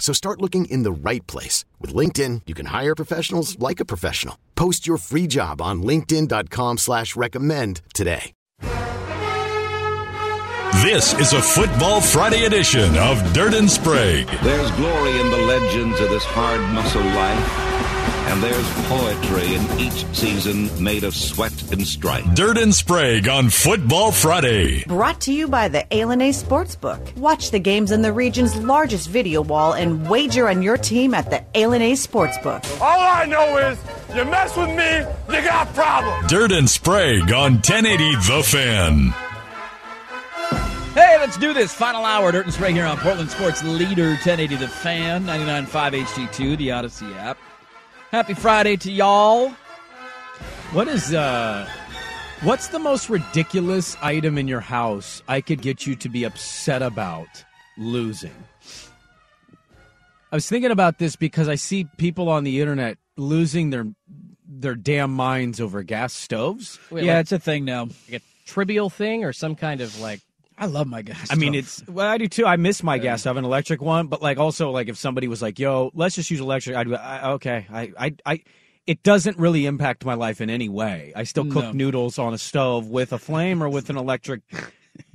[0.00, 1.64] So start looking in the right place.
[1.78, 4.36] With LinkedIn, you can hire professionals like a professional.
[4.56, 8.32] Post your free job on linkedin.com slash recommend today.
[10.82, 14.28] This is a Football Friday edition of Dirt and Sprague.
[14.42, 17.99] There's glory in the legends of this hard muscle life.
[18.28, 22.24] And there's poetry in each season made of sweat and strife.
[22.34, 24.84] Dirt and Sprague on Football Friday.
[24.84, 27.16] Brought to you by the A Sportsbook.
[27.16, 31.30] Watch the games in the region's largest video wall and wager on your team at
[31.30, 32.80] the A Sportsbook.
[32.80, 33.78] All I know is
[34.14, 36.30] you mess with me, you got problems.
[36.30, 39.14] Dirt and Sprague on 1080 The Fan.
[40.94, 41.72] Hey, let's do this.
[41.72, 46.58] Final hour, Dirt and Sprague here on Portland Sports Leader 1080 The Fan, 99.5 HD2,
[46.58, 47.38] the Audacy app.
[48.10, 49.50] Happy Friday to y'all.
[50.72, 51.68] What is uh
[52.42, 56.82] what's the most ridiculous item in your house I could get you to be upset
[56.82, 57.28] about
[57.78, 58.34] losing?
[60.32, 63.86] I was thinking about this because I see people on the internet losing their
[64.44, 66.80] their damn minds over gas stoves.
[66.90, 67.90] Wait, yeah, like, it's a thing now.
[68.10, 70.20] Like a trivial thing or some kind of like
[70.60, 71.28] I love my gas.
[71.30, 72.44] I mean, it's well, I do too.
[72.44, 73.02] I miss my yeah.
[73.02, 76.14] gas stove, an electric one, but like also like if somebody was like, "Yo, let's
[76.14, 77.66] just use electric," I'd be I, okay.
[77.72, 78.42] I, I, I,
[78.86, 81.14] it doesn't really impact my life in any way.
[81.16, 81.72] I still cook no.
[81.72, 84.42] noodles on a stove with a flame or with an electric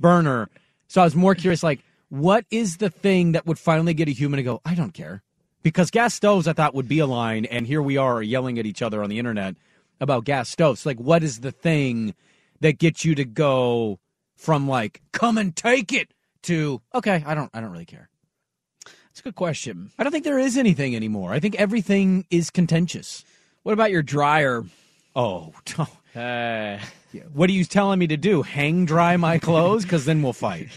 [0.00, 0.48] burner.
[0.88, 4.12] So I was more curious, like, what is the thing that would finally get a
[4.12, 5.22] human to go, "I don't care,"
[5.62, 8.66] because gas stoves I thought would be a line, and here we are yelling at
[8.66, 9.54] each other on the internet
[10.00, 10.84] about gas stoves.
[10.84, 12.16] Like, what is the thing
[12.58, 14.00] that gets you to go?
[14.36, 16.08] From like come and take it
[16.42, 18.08] to okay, I don't I don't really care.
[18.84, 19.90] That's a good question.
[19.98, 21.32] I don't think there is anything anymore.
[21.32, 23.24] I think everything is contentious.
[23.62, 24.64] What about your dryer?
[25.14, 25.54] Oh,
[26.14, 26.78] uh,
[27.32, 28.42] what are you telling me to do?
[28.42, 29.84] Hang dry my clothes?
[29.84, 30.68] Because then we'll fight.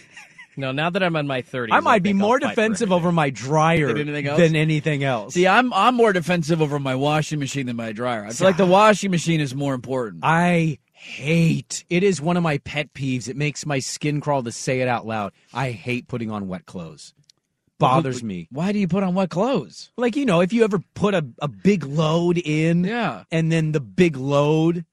[0.56, 3.30] No, now that I'm on my 30s, I might I be more defensive over my
[3.30, 5.34] dryer than anything, than anything else.
[5.34, 8.26] See, I'm I'm more defensive over my washing machine than my dryer.
[8.26, 10.22] I feel like the washing machine is more important.
[10.24, 11.85] I hate.
[11.89, 13.29] It is one of my pet peeves.
[13.29, 15.31] It makes my skin crawl to say it out loud.
[15.53, 17.13] I hate putting on wet clothes.
[17.77, 18.49] Bothers me.
[18.51, 19.91] Why do you put on wet clothes?
[19.95, 23.71] Like, you know, if you ever put a, a big load in, yeah, and then
[23.71, 24.83] the big load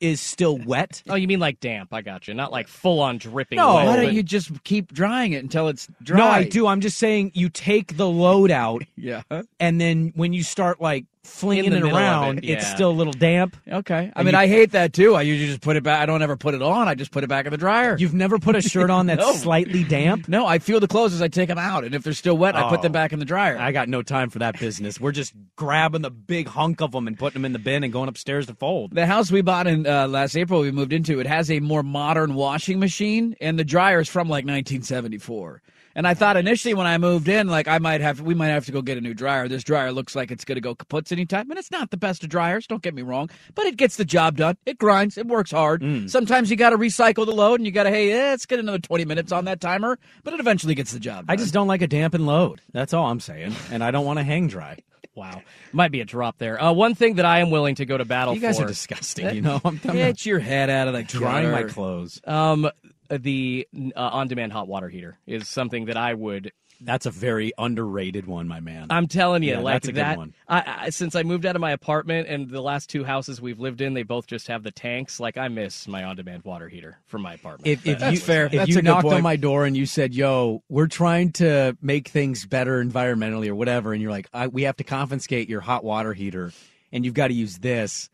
[0.00, 1.02] is still wet.
[1.08, 1.92] Oh, you mean like damp?
[1.92, 2.32] I got you.
[2.32, 3.58] Not like full on dripping.
[3.58, 6.18] No, wet, why don't you just keep drying it until it's dry?
[6.18, 6.66] No, I do.
[6.66, 8.82] I'm just saying you take the load out.
[8.96, 9.22] yeah.
[9.60, 12.56] And then when you start like flinging it around, it, yeah.
[12.56, 13.56] it's still a little damp.
[13.68, 14.10] Okay.
[14.16, 15.14] I mean, you, I hate that too.
[15.14, 16.00] I usually just put it back.
[16.00, 16.88] I don't ever put it on.
[16.88, 17.96] I just put it back in the dryer.
[17.98, 19.32] You've never put a shirt on that's no.
[19.34, 20.28] slightly damp?
[20.28, 21.84] No, I feel the clothes as I take them out.
[21.84, 22.94] And if they're still wet, oh, I put them oh.
[22.94, 23.58] back in the dryer.
[23.58, 25.00] I got no time for that business.
[25.00, 27.92] We're just grabbing the big hunk of them and putting them in the bin and
[27.92, 28.94] going upstairs to fold.
[28.94, 31.82] The house we bought in uh, last April, we moved into, it has a more
[31.82, 35.62] modern washing machine, and the dryer is from like 1974.
[35.94, 38.64] And I thought initially when I moved in, like I might have, we might have
[38.66, 39.48] to go get a new dryer.
[39.48, 42.22] This dryer looks like it's going to go kaputs anytime, and it's not the best
[42.22, 42.66] of dryers.
[42.66, 44.56] Don't get me wrong, but it gets the job done.
[44.66, 45.18] It grinds.
[45.18, 45.82] It works hard.
[45.82, 46.08] Mm.
[46.08, 48.58] Sometimes you got to recycle the load, and you got to, hey, eh, let's get
[48.60, 49.98] another twenty minutes on that timer.
[50.22, 51.26] But it eventually gets the job.
[51.26, 51.32] done.
[51.32, 52.60] I just don't like a dampened load.
[52.72, 54.78] That's all I'm saying, and I don't want to hang dry.
[55.16, 56.62] Wow, might be a drop there.
[56.62, 58.64] Uh, one thing that I am willing to go to battle you guys for.
[58.64, 59.34] are disgusting.
[59.34, 62.20] You know, I'm, I'm get your head out of the drying my clothes.
[62.24, 62.70] Um,
[63.10, 66.52] the uh, on-demand hot water heater is something that I would
[66.82, 68.86] that's a very underrated one, my man.
[68.90, 70.12] I'm telling you, yeah, like that's a that.
[70.12, 70.34] Good one.
[70.48, 73.60] I, I, since I moved out of my apartment and the last two houses we've
[73.60, 75.20] lived in, they both just have the tanks.
[75.20, 77.66] Like I miss my on-demand water heater from my apartment.
[77.66, 79.16] If, if that's you, fair, if that's you knocked point.
[79.16, 83.54] on my door and you said, "Yo, we're trying to make things better environmentally or
[83.54, 86.52] whatever," and you're like, "We have to confiscate your hot water heater,
[86.92, 88.08] and you've got to use this."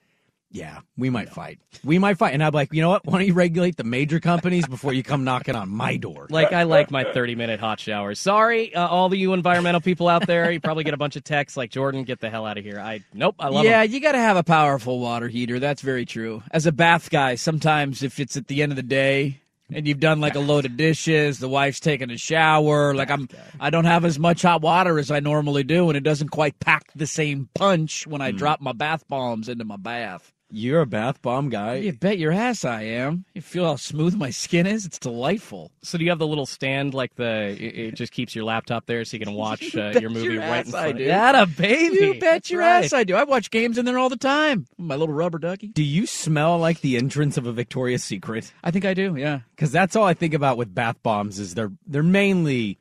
[0.56, 1.58] Yeah, we might fight.
[1.84, 2.32] We might fight.
[2.32, 3.04] And I'm like, you know what?
[3.04, 6.26] Why don't you regulate the major companies before you come knocking on my door?
[6.36, 8.18] Like, I like my 30 minute hot showers.
[8.18, 10.50] Sorry, uh, all the you environmental people out there.
[10.50, 12.80] You probably get a bunch of texts like, Jordan, get the hell out of here.
[12.80, 13.92] I, nope, I love Yeah, them.
[13.92, 15.58] you got to have a powerful water heater.
[15.58, 16.42] That's very true.
[16.50, 19.40] As a bath guy, sometimes if it's at the end of the day,
[19.72, 23.28] and you've done like a load of dishes, the wife's taking a shower, like I'm
[23.58, 26.60] I don't have as much hot water as I normally do and it doesn't quite
[26.60, 30.32] pack the same punch when I drop my bath bombs into my bath.
[30.48, 31.74] You're a bath bomb guy.
[31.76, 33.24] You bet your ass I am.
[33.34, 34.86] You feel how smooth my skin is?
[34.86, 35.72] It's delightful.
[35.82, 37.48] So do you have the little stand like the?
[37.60, 40.34] It, it just keeps your laptop there so you can watch uh, bet your movie
[40.34, 40.98] your right ass in I front.
[40.98, 41.02] do.
[41.04, 41.96] of That a baby.
[41.96, 42.84] You bet That's your right.
[42.84, 43.16] ass I do.
[43.16, 44.66] I watch games in there all the time.
[44.78, 45.66] My little rubber ducky.
[45.68, 48.52] Do you smell like the entrance of a Victoria's Secret?
[48.62, 49.40] I think I do, yeah.
[49.56, 52.78] Because that's all I think about with bath bombs is they're they're mainly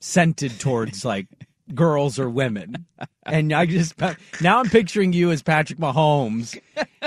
[0.00, 1.26] scented towards like
[1.74, 2.84] girls or women,
[3.24, 3.94] and I just
[4.40, 6.58] now I'm picturing you as Patrick Mahomes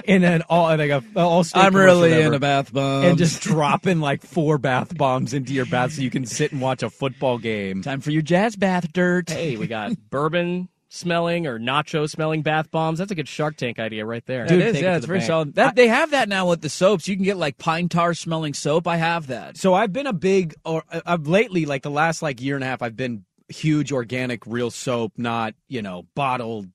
[0.08, 3.06] in an all like a all I'm really into bath bombs.
[3.06, 6.62] and just dropping like four bath bombs into your bath so you can sit and
[6.62, 7.82] watch a football game.
[7.82, 9.30] time for your jazz bath dirt.
[9.30, 13.00] Hey, we got bourbon smelling or nacho smelling bath bombs.
[13.00, 14.46] That's a good Shark Tank idea right there.
[14.46, 15.28] It is, yeah, it's very bank.
[15.28, 15.56] solid.
[15.56, 17.08] That, they have that now with the soaps.
[17.08, 18.88] You can get like pine tar smelling soap.
[18.88, 19.58] I have that.
[19.58, 22.64] So I've been a big, or uh, I've lately, like the last like year and
[22.64, 26.68] a half, I've been huge organic, real soap, not you know bottled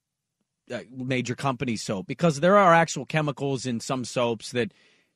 [0.70, 4.72] Uh, major company soap, because there are actual chemicals in some soaps that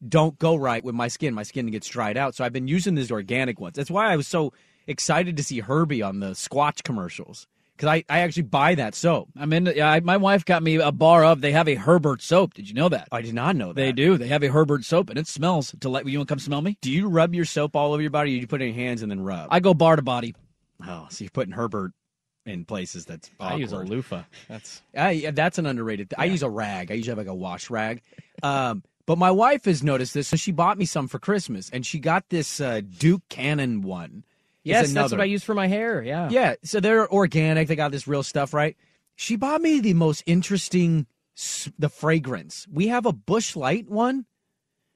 [0.07, 1.33] don't go right with my skin.
[1.35, 3.77] My skin gets dried out, so I've been using these organic ones.
[3.77, 4.53] That's why I was so
[4.87, 7.47] excited to see Herbie on the Squatch commercials
[7.77, 9.31] because I, I actually buy that soap.
[9.37, 9.67] I'm in.
[9.67, 11.41] Yeah, I, my wife got me a bar of.
[11.41, 12.55] They have a Herbert soap.
[12.55, 13.09] Did you know that?
[13.11, 13.77] I did not know that.
[13.77, 14.17] They do.
[14.17, 15.75] They have a Herbert soap, and it smells.
[15.81, 16.79] To let you want to come smell me?
[16.81, 18.33] Do you rub your soap all over your body?
[18.33, 19.49] Or you put it in your hands and then rub?
[19.51, 20.35] I go bar to body.
[20.87, 21.93] oh, so you're putting Herbert
[22.47, 24.23] in places that's I use a loofah.
[24.49, 26.11] That's I, yeah, that's an underrated.
[26.11, 26.91] Th- I use a rag.
[26.91, 28.03] I usually have like a wash rag.
[28.43, 31.85] Um, but my wife has noticed this, so she bought me some for Christmas, and
[31.85, 34.25] she got this uh, Duke Cannon one.
[34.63, 36.03] Yes, that's what I use for my hair.
[36.03, 36.31] Yeah.
[36.31, 37.69] Yeah, so they're organic.
[37.69, 38.77] They got this real stuff, right?
[39.15, 41.07] She bought me the most interesting,
[41.79, 42.67] the fragrance.
[42.73, 44.25] We have a Busch Light one.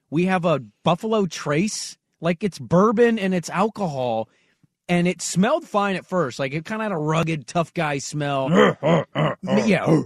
[0.09, 1.97] We have a Buffalo Trace.
[2.19, 4.27] Like it's bourbon and it's alcohol,
[4.89, 6.39] and it smelled fine at first.
[6.39, 8.49] Like it kind of had a rugged, tough guy smell.
[9.43, 10.03] yeah.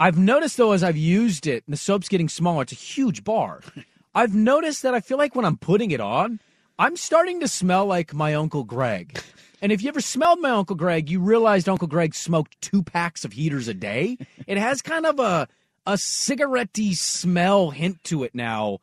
[0.00, 2.62] I've noticed though, as I've used it, and the soap's getting smaller.
[2.62, 3.62] It's a huge bar.
[4.14, 6.40] I've noticed that I feel like when I'm putting it on,
[6.78, 9.18] I'm starting to smell like my Uncle Greg.
[9.62, 13.24] And if you ever smelled my Uncle Greg, you realized Uncle Greg smoked two packs
[13.24, 14.18] of heaters a day.
[14.46, 15.48] It has kind of a
[15.86, 18.78] a cigarette-y smell hint to it now.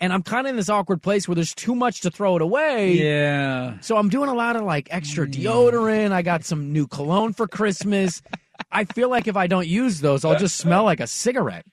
[0.00, 2.42] And I'm kind of in this awkward place where there's too much to throw it
[2.42, 2.92] away.
[2.94, 3.78] Yeah.
[3.80, 6.12] So I'm doing a lot of like extra deodorant.
[6.12, 8.22] I got some new cologne for Christmas.
[8.72, 11.66] I feel like if I don't use those, I'll just smell like a cigarette.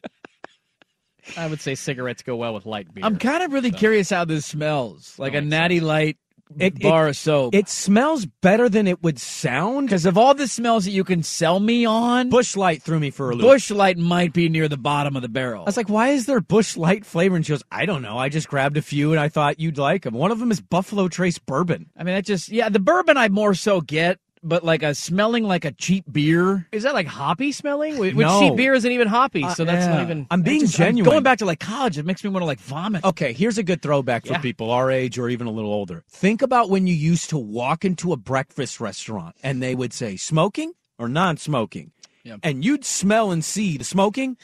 [1.35, 3.03] I would say cigarettes go well with light beer.
[3.03, 5.17] I'm kind of really curious how this smells.
[5.17, 6.17] Like oh, a natty light
[6.59, 7.55] It- bar it- of soap.
[7.55, 9.87] It smells better than it would sound.
[9.87, 13.09] Because of all the smells that you can sell me on, Busch Light threw me
[13.09, 13.41] for a loop.
[13.41, 15.61] Busch Light might be near the bottom of the barrel.
[15.61, 17.35] I was like, why is there Busch Light flavor?
[17.35, 18.17] And she goes, I don't know.
[18.17, 20.13] I just grabbed a few and I thought you'd like them.
[20.13, 21.89] One of them is Buffalo Trace Bourbon.
[21.97, 25.43] I mean, that just yeah, the bourbon I more so get, but like a smelling
[25.43, 26.67] like a cheap beer.
[26.71, 27.97] Is that like hoppy smelling?
[27.97, 28.39] Which No.
[28.39, 29.93] cheap beer isn't even hoppy, uh, so that's yeah.
[29.93, 30.27] not even.
[30.31, 31.09] I'm being just- I'm genuine.
[31.11, 33.03] going back to like college, it makes me want to like vomit.
[33.03, 34.39] Okay, here's a good throwback for Yeah.
[34.39, 36.03] people our age or even a little older.
[36.09, 40.15] Think about when you used to walk into a breakfast restaurant and they would say
[40.17, 41.91] smoking or non-smoking,
[42.23, 42.37] Yeah.
[42.43, 44.37] and you'd smell and see the smoking.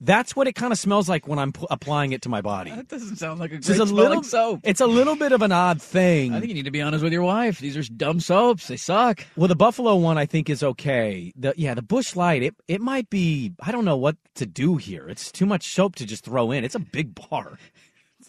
[0.00, 2.70] That's what it kind of smells like when I'm p- applying it to my body.
[2.70, 4.60] That doesn't sound like a It's great a smelling little, soap.
[4.64, 6.32] It's a little bit of an odd thing.
[6.32, 7.58] I think you need to be honest with your wife.
[7.58, 8.68] These are dumb soaps.
[8.68, 9.24] They suck.
[9.36, 11.32] Well, the Buffalo one I think is okay.
[11.36, 13.52] The yeah, the Busch Light it it might be.
[13.60, 15.06] I don't know what to do here.
[15.08, 16.64] It's too much soap to just throw in.
[16.64, 17.58] It's a big bar.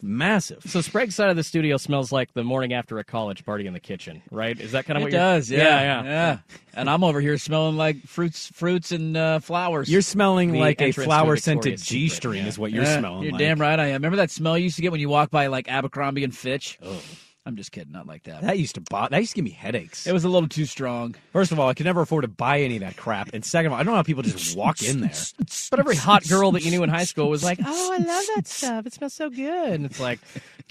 [0.02, 0.64] Massive.
[0.66, 3.74] So Sprague's side of the studio smells like the morning after a college party in
[3.74, 4.60] the kitchen, right?
[4.60, 6.38] Is that kind of It what you're does, yeah, yeah, yeah.
[6.74, 9.90] And I'm over here smelling like fruits, fruits and uh, flowers.
[9.92, 12.48] You're smelling The like a entrance to a flower scented G string, yeah.
[12.48, 13.40] is what you're Yeah, smelling You're like.
[13.40, 13.96] damn right I am.
[13.96, 16.80] Remember that smell you used to get when you walk by like Abercrombie and Fitch?
[16.82, 17.02] Oh,
[17.46, 18.42] I'm just kidding, not like that.
[18.42, 20.06] That used to bo- that used to give me headaches.
[20.06, 21.16] It was a little too strong.
[21.34, 23.68] First of all, I could never afford to buy any of that crap, and second
[23.68, 25.12] of all, I don't know how people just walk in there.
[25.72, 28.26] But every hot girl that you knew in high school was like, "Oh, I love
[28.36, 28.86] that stuff.
[28.86, 30.20] It smells so good." And it's like,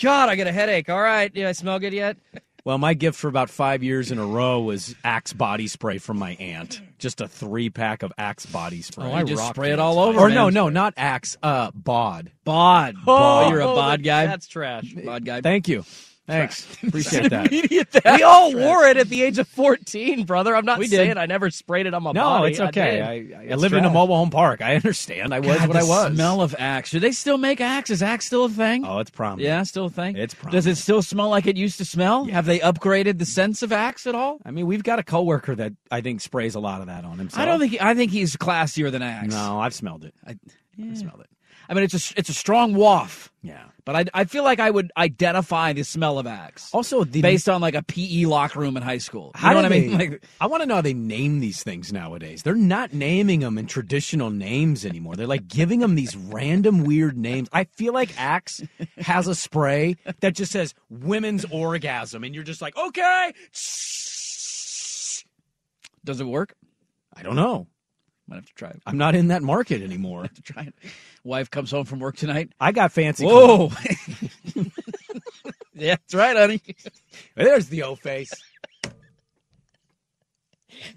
[0.00, 0.88] God, I get a headache.
[0.88, 2.16] All right, do I smell good yet?
[2.62, 6.18] Well, my gift for about five years in a row was Axe body spray from
[6.18, 6.82] my aunt.
[6.98, 9.06] Just a three pack of Axe body spray.
[9.06, 10.18] Oh, I just spray it all over.
[10.20, 10.34] or man.
[10.36, 11.38] no, no, not Axe.
[11.42, 12.30] Uh, Bod.
[12.44, 12.94] bod.
[13.04, 13.46] Bod.
[13.46, 14.26] Oh, you're a bod guy.
[14.26, 14.84] That's trash.
[14.92, 15.40] bod guy.
[15.40, 15.84] Thank you.
[16.30, 16.66] Thanks.
[16.82, 17.50] Appreciate that.
[18.16, 20.54] We all wore it at the age of 14, brother.
[20.56, 20.96] I'm not We did.
[20.96, 22.40] saying I never sprayed it on my No, body.
[22.42, 22.90] No, it's okay.
[22.92, 23.02] did.
[23.02, 24.62] I, I, It's live in a mobile home park.
[24.62, 25.34] I understand.
[25.34, 26.14] I was God, what I the was.
[26.14, 26.90] Smell of Axe.
[26.92, 27.90] Do they still make Axe?
[27.90, 28.84] Is Axe still a thing?
[28.84, 29.42] oh, it's prominent.
[29.46, 30.16] Yeah, still a thing.
[30.16, 30.52] It's prominent.
[30.52, 32.24] Does it still smell like it used to smell?
[32.26, 34.38] Have they upgraded the sense of Axe at all?
[34.44, 37.18] I mean, we've got a coworker that I think sprays a lot of that on
[37.18, 37.40] himself.
[37.40, 37.80] I don't think.
[37.82, 39.34] I think he's classier than Axe.
[39.34, 40.14] No, I've smelled it.
[40.26, 40.36] I,
[40.80, 41.26] I smelled it.
[41.70, 43.30] I mean, it's a it's a strong waft.
[43.42, 43.66] Yeah.
[43.84, 46.68] But I, I feel like I would identify the smell of Axe.
[46.74, 49.30] Also, the based on like a PE locker room in high school.
[49.34, 49.90] You How know what I mean?
[50.00, 52.42] Like, I want to know how they name these things nowadays.
[52.42, 55.14] They're not naming them in traditional names anymore.
[55.14, 57.48] They're like giving them these random weird names.
[57.52, 58.62] I feel like Axe
[58.98, 63.32] has a spray that just says women's orgasm, and you're just like, okay.
[66.04, 66.54] does it work?
[67.14, 67.68] I don't know.
[68.30, 68.80] Might have to try it.
[68.86, 70.22] I'm not in that market anymore.
[70.22, 70.74] have to try it.
[71.24, 72.52] Wife comes home from work tonight.
[72.60, 73.26] I got fancy.
[73.26, 73.72] Whoa.
[75.74, 76.62] yeah, that's right, honey.
[77.34, 78.32] There's the O face.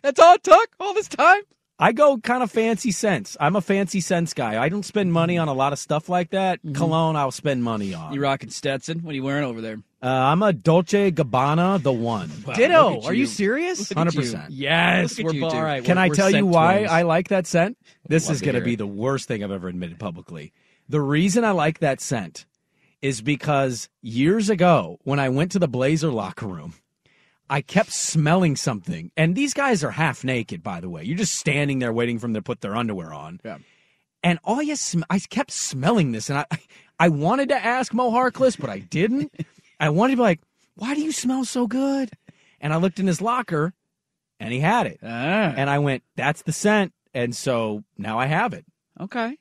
[0.04, 1.42] That's all it took all this time.
[1.80, 3.36] I go kind of fancy sense.
[3.40, 4.62] I'm a fancy sense guy.
[4.62, 6.60] I don't spend money on a lot of stuff like that.
[6.76, 8.14] Cologne, I'll spend money on.
[8.14, 9.00] You rocking Stetson?
[9.00, 9.78] What are you wearing over there?
[10.02, 12.30] Uh, I'm a Dolce Gabbana, the one.
[12.56, 13.02] Ditto.
[13.04, 13.90] Are you serious?
[13.96, 14.22] Look at you.
[14.22, 14.48] 100%.
[14.50, 15.58] Yes, we're at you all two.
[15.58, 15.84] right.
[15.84, 16.92] Can we're- I we're tell you why twins.
[16.92, 17.78] I like that scent?
[18.08, 20.54] This Love is going to be the worst thing I've ever admitted publicly.
[20.90, 22.46] The reason I like that scent
[23.02, 26.74] is because years ago, when I went to the Blazer locker room,
[27.50, 29.12] I kept smelling something.
[29.18, 31.04] And these guys are half naked, by the way.
[31.04, 33.40] You're just standing there waiting for them to put their underwear on.
[33.44, 33.58] Yeah.
[34.24, 36.46] And all you sm- I kept smelling this, and I,
[37.00, 39.34] I wanted to ask Mo Harkless, but I didn't.
[39.80, 40.40] I wanted to be like,
[40.76, 42.10] "Why do you smell so good?"
[42.62, 43.74] And I looked in his locker,
[44.40, 45.00] and he had it.
[45.04, 46.94] Ah, And I went, that's the scent.
[47.14, 48.66] And so now I have it.
[49.00, 49.38] okay,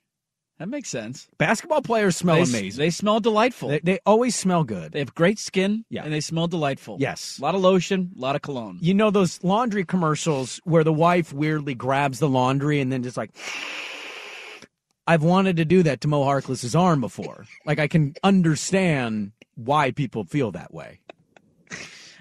[0.63, 1.27] that makes sense.
[1.39, 2.79] Basketball players smell they, amazing.
[2.79, 3.71] They smell delightful.
[3.71, 4.93] They, They, always smell good.
[4.93, 5.85] They have great skin.
[5.91, 6.05] Yeah.
[6.05, 6.99] and they smell delightful.
[7.01, 7.37] Yes.
[7.41, 8.79] a lot of lotion, a lot of cologne.
[8.81, 13.17] You know those laundry commercials where the wife weirdly grabs the laundry and then just
[13.17, 13.31] like.
[15.09, 17.45] I've wanted to do that to Mo Harkless's arm before.
[17.67, 21.01] Like I can understand why people feel that way.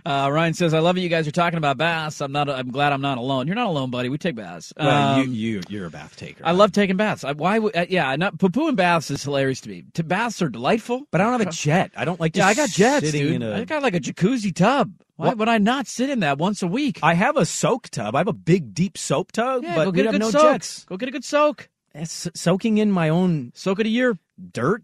[0.06, 1.02] Uh, Ryan says, "I love it.
[1.02, 2.22] You guys are talking about baths.
[2.22, 2.50] I'm not.
[2.50, 3.48] I'm glad I'm not alone.
[3.48, 4.10] You're not alone, buddy.
[4.10, 4.74] We take baths.
[4.78, 6.44] Well, Um, you, you you're a bath taker.
[6.46, 7.24] I love taking baths.
[7.24, 7.60] I, why?
[7.60, 9.84] would- Uh, yeah, not poo poo and baths is hilarious to me.
[9.94, 11.04] To baths are delightful.
[11.12, 11.92] but I don't have a jet.
[11.96, 12.36] I don't like.
[12.36, 13.32] yeah, I got jets, dude.
[13.34, 14.92] in a- I got like a jacuzzi tub.
[15.18, 15.38] Why What?
[15.38, 17.00] would I not sit in that once a week?
[17.04, 18.16] I have a soak tub.
[18.16, 20.32] I have a big, deep soap tub, yeah, but go get a have good no
[20.32, 20.42] soak.
[20.54, 20.84] jets.
[20.86, 21.70] Go get a good soak.
[22.06, 24.18] Soaking in my own Soak it a year.
[24.52, 24.82] dirt.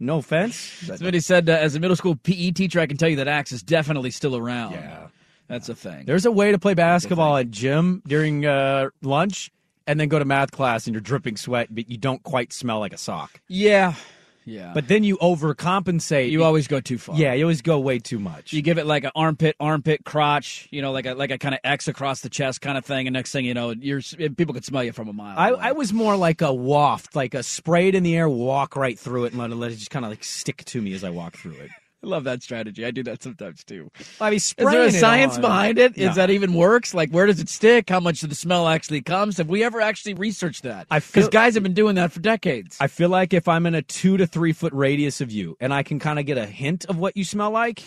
[0.00, 0.56] No offense.
[0.56, 3.52] Somebody said, uh, as a middle school PE teacher, I can tell you that Axe
[3.52, 4.72] is definitely still around.
[4.72, 5.08] Yeah.
[5.46, 6.06] That's a thing.
[6.06, 9.50] There's a way to play basketball at gym during uh, lunch
[9.86, 12.78] and then go to math class and you're dripping sweat, but you don't quite smell
[12.78, 13.40] like a sock.
[13.48, 13.94] yeah.
[14.44, 14.72] Yeah.
[14.74, 16.30] But then you overcompensate.
[16.30, 17.16] you always go too far.
[17.16, 18.52] yeah, you always go way too much.
[18.52, 21.54] You give it like an armpit, armpit, crotch, you know, like a like a kind
[21.54, 24.00] of X across the chest kind of thing, and next thing you know, you're
[24.36, 25.38] people could smell you from a mile.
[25.38, 25.60] I, away.
[25.60, 29.26] I was more like a waft, like a sprayed in the air, walk right through
[29.26, 31.10] it, and let it, let it just kind of like stick to me as I
[31.10, 31.70] walk through it.
[32.02, 32.84] I love that strategy.
[32.86, 33.90] I do that sometimes too.
[34.20, 35.98] I mean, Is there a science behind it?
[35.98, 36.14] Is No.
[36.14, 36.94] that even works?
[36.94, 37.90] Like, where does it stick?
[37.90, 39.36] How much of the smell actually comes?
[39.36, 40.88] Have we ever actually researched that?
[40.88, 42.78] Because guys have been doing that for decades.
[42.80, 45.74] I feel like if I'm in a two to three foot radius of you and
[45.74, 47.82] I can kind of get a hint of what you smell like,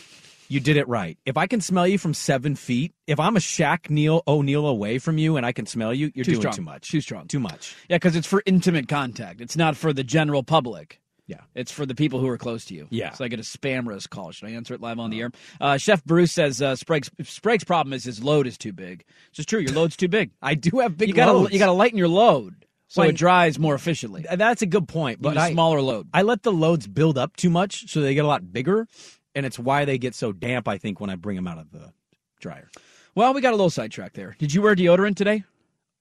[0.47, 1.17] you did it right.
[1.25, 5.17] If I can smell you from seven feet, if I'm a Shaquille O'Neal away from
[5.17, 6.53] you and I can smell you, you're Too doing strong.
[6.53, 6.91] too much.
[6.91, 7.27] Too strong.
[7.27, 7.75] Too much.
[7.89, 9.41] yeah, because it's for intimate contact.
[9.41, 10.99] It's not for the general public.
[11.33, 11.41] Yeah.
[11.55, 12.87] It's for the people who are close to you.
[12.89, 13.11] Yeah.
[13.13, 14.31] So I get a spam risk call.
[14.31, 15.31] Should I answer it live on the air?
[15.59, 19.03] Uh, Chef Bruce says uh, Sprague's, Sprague's problem is his load is too big.
[19.27, 19.59] It's just true.
[19.59, 20.31] Your load's too big.
[20.41, 21.53] I do have big you gotta loads.
[21.53, 24.25] you gotta lighten your load so When- it dries more efficiently.
[24.31, 25.21] That's a good point.
[25.21, 26.09] But a smaller load.
[26.13, 28.87] I let the loads build up too much so they get a lot bigger.
[29.35, 31.71] And it's why they get so damp, I think, when I bring them out of
[31.71, 31.91] the
[32.39, 32.69] dryer.
[33.15, 34.35] Well, we got a little sidetrack there.
[34.37, 35.43] Did you wear deodorant today?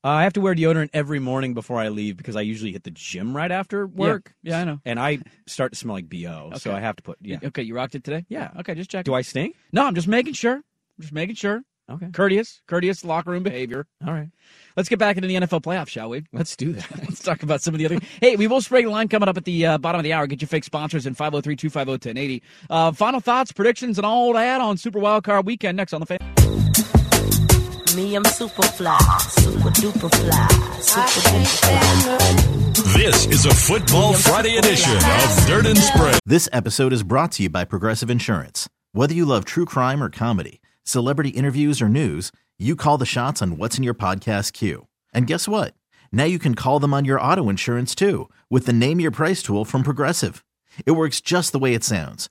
[0.04, 2.82] Uh, I have to wear deodorant every morning before I leave because I usually hit
[2.82, 4.34] the gym right after work.
[4.42, 4.80] Yeah, I know.
[4.84, 6.52] And I start to smell like BO.
[6.56, 7.38] So I have to put, yeah.
[7.44, 8.24] Okay, you rocked it today.
[8.28, 8.50] Yeah.
[8.58, 9.04] Okay, just check.
[9.04, 9.54] Do I stink?
[9.72, 10.60] No, I'm just making sure.
[10.98, 11.62] Just making sure.
[11.90, 12.08] Okay.
[12.12, 13.86] Courteous, courteous locker room behavior.
[14.06, 14.28] All right.
[14.76, 16.24] Let's get back into the NFL playoffs, shall we?
[16.32, 16.90] Let's do that.
[16.98, 17.98] Let's talk about some of the other.
[18.20, 20.26] Hey, we will spray the line coming up at the uh, bottom of the hour.
[20.26, 22.42] Get your fake sponsors in 503 250 1080.
[22.70, 26.31] Uh, Final thoughts, predictions, and all that on Super Wildcard Weekend next on the fan.
[27.96, 28.96] Me, I'm super fly,
[29.28, 30.48] super duper fly,
[30.80, 32.96] super duper fly.
[32.96, 36.18] This is a Football Friday edition of Dirt and Sprague.
[36.24, 38.68] This episode is brought to you by Progressive Insurance.
[38.92, 43.42] Whether you love true crime or comedy, celebrity interviews or news, you call the shots
[43.42, 44.86] on what's in your podcast queue.
[45.12, 45.74] And guess what?
[46.12, 49.42] Now you can call them on your auto insurance too with the Name Your Price
[49.42, 50.44] tool from Progressive.
[50.86, 52.30] It works just the way it sounds.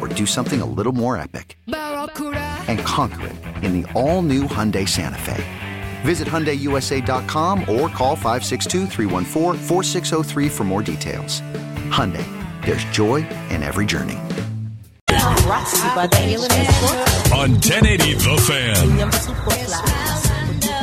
[0.00, 1.58] or do something a little more epic?
[1.66, 5.44] And conquer it in the all-new Hyundai Santa Fe.
[6.02, 8.86] Visit HyundaiUSA.com or call 562
[10.48, 11.42] for more details.
[11.90, 12.24] Hyundai,
[12.64, 14.18] there's joy in every journey.
[17.32, 18.76] On 1080 The Fan.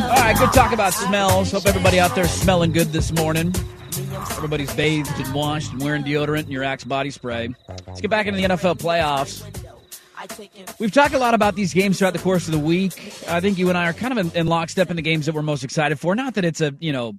[0.06, 1.52] All right, good talk about smells.
[1.52, 3.54] Hope everybody out there smelling good this morning.
[3.98, 7.54] Everybody's bathed and washed and wearing deodorant and your Axe body spray.
[7.88, 9.44] Let's get back into the NFL playoffs.
[10.80, 12.94] We've talked a lot about these games throughout the course of the week.
[13.30, 15.36] I think you and I are kind of in, in lockstep in the games that
[15.36, 16.16] we're most excited for.
[16.16, 17.16] Not that it's a you know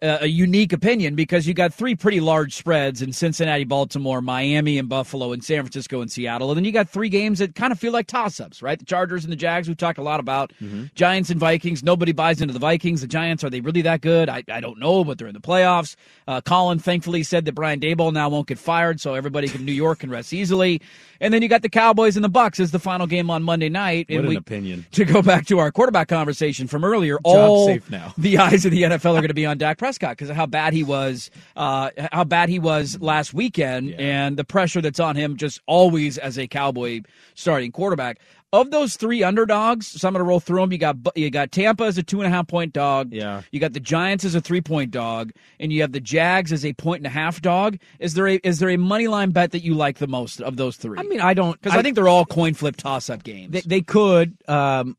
[0.00, 4.88] a unique opinion because you got three pretty large spreads in Cincinnati, Baltimore, Miami, and
[4.88, 6.50] Buffalo, and San Francisco and Seattle.
[6.50, 8.78] And then you got three games that kind of feel like toss ups, right?
[8.78, 10.52] The Chargers and the Jags, we've talked a lot about.
[10.62, 10.84] Mm-hmm.
[10.94, 13.00] Giants and Vikings, nobody buys into the Vikings.
[13.00, 14.28] The Giants, are they really that good?
[14.28, 15.96] I, I don't know, but they're in the playoffs.
[16.28, 19.72] Uh, Colin thankfully said that Brian Daboll now won't get fired, so everybody in New
[19.72, 20.80] York can rest easily.
[21.20, 23.68] And then you got the Cowboys and the Bucs as the final game on Monday
[23.68, 24.08] night.
[24.08, 24.86] What and an we, opinion.
[24.92, 28.14] To go back to our quarterback conversation from earlier, Daboll safe now.
[28.16, 30.46] the eyes of the NFL are going to be on Dak Prescott because of how
[30.46, 35.16] bad he was, uh, how bad he was last weekend, and the pressure that's on
[35.16, 37.02] him just always as a Cowboy
[37.34, 38.18] starting quarterback.
[38.50, 40.72] Of those three underdogs, so I'm going to roll through them.
[40.72, 43.12] You got you got Tampa as a two and a half point dog.
[43.12, 43.42] Yeah.
[43.52, 46.64] You got the Giants as a three point dog, and you have the Jags as
[46.64, 47.76] a point and a half dog.
[47.98, 50.56] Is there a is there a money line bet that you like the most of
[50.56, 50.98] those three?
[50.98, 53.52] I mean, I don't because I, think they're all coin flip toss up games.
[53.52, 54.34] They, they could.
[54.48, 54.96] Um,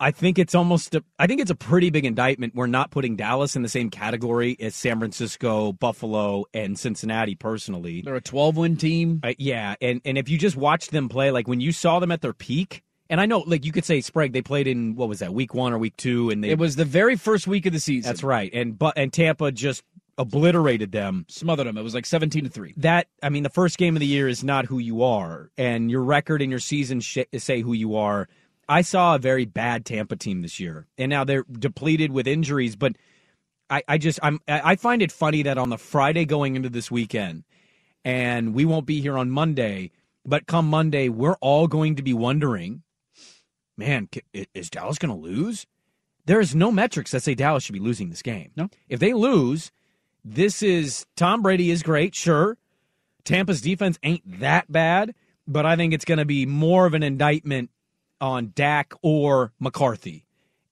[0.00, 0.94] I, think it's almost.
[0.94, 2.54] A, I think it's a pretty big indictment.
[2.54, 7.34] We're not putting Dallas in the same category as San Francisco, Buffalo, and Cincinnati.
[7.34, 9.20] Personally, they're a 12 win team.
[9.22, 12.10] Uh, yeah, and and if you just watched them play, like when you saw them
[12.10, 12.82] at their peak.
[13.08, 14.32] And I know, like you could say, Sprague.
[14.32, 16.76] They played in what was that, week one or week two, and they, it was
[16.76, 18.08] the very first week of the season.
[18.08, 19.82] That's right, and but and Tampa just
[20.16, 21.76] obliterated them, smothered them.
[21.76, 22.72] It was like seventeen to three.
[22.76, 25.90] That I mean, the first game of the year is not who you are, and
[25.90, 28.28] your record and your season sh- say who you are.
[28.70, 32.76] I saw a very bad Tampa team this year, and now they're depleted with injuries.
[32.76, 32.92] But
[33.68, 36.88] I, I just I'm I find it funny that on the Friday going into this
[36.88, 37.42] weekend,
[38.04, 39.90] and we won't be here on Monday,
[40.24, 42.82] but come Monday, we're all going to be wondering,
[43.76, 44.08] man,
[44.54, 45.66] is Dallas going to lose?
[46.26, 48.52] There is no metrics that say Dallas should be losing this game.
[48.56, 49.72] No, if they lose,
[50.24, 52.56] this is Tom Brady is great, sure.
[53.24, 55.12] Tampa's defense ain't that bad,
[55.48, 57.70] but I think it's going to be more of an indictment
[58.20, 60.24] on Dak or McCarthy.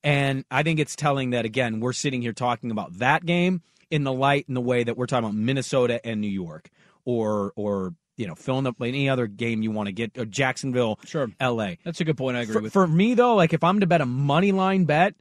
[0.04, 4.04] And I think it's telling that, again, we're sitting here talking about that game in
[4.04, 6.70] the light in the way that we're talking about Minnesota and New York
[7.04, 10.98] or, or, you know, filling up any other game you want to get, or Jacksonville,
[11.04, 11.74] sure, LA.
[11.84, 12.36] That's a good point.
[12.36, 12.72] I agree for, with.
[12.72, 15.14] For me, though, like if I'm to bet a money line bet,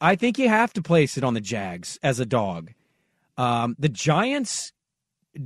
[0.00, 2.72] I think you have to place it on the Jags as a dog.
[3.38, 4.72] Um, the Giants,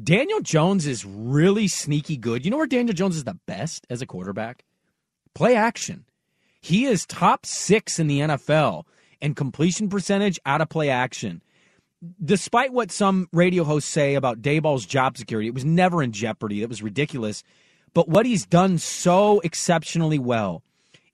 [0.02, 2.44] Daniel Jones is really sneaky good.
[2.44, 4.64] You know where Daniel Jones is the best as a quarterback?
[5.34, 6.04] Play action.
[6.60, 8.84] He is top six in the NFL
[9.20, 11.42] in completion percentage out of play action.
[12.22, 16.62] Despite what some radio hosts say about Daboll's job security, it was never in jeopardy.
[16.62, 17.42] It was ridiculous.
[17.92, 20.62] But what he's done so exceptionally well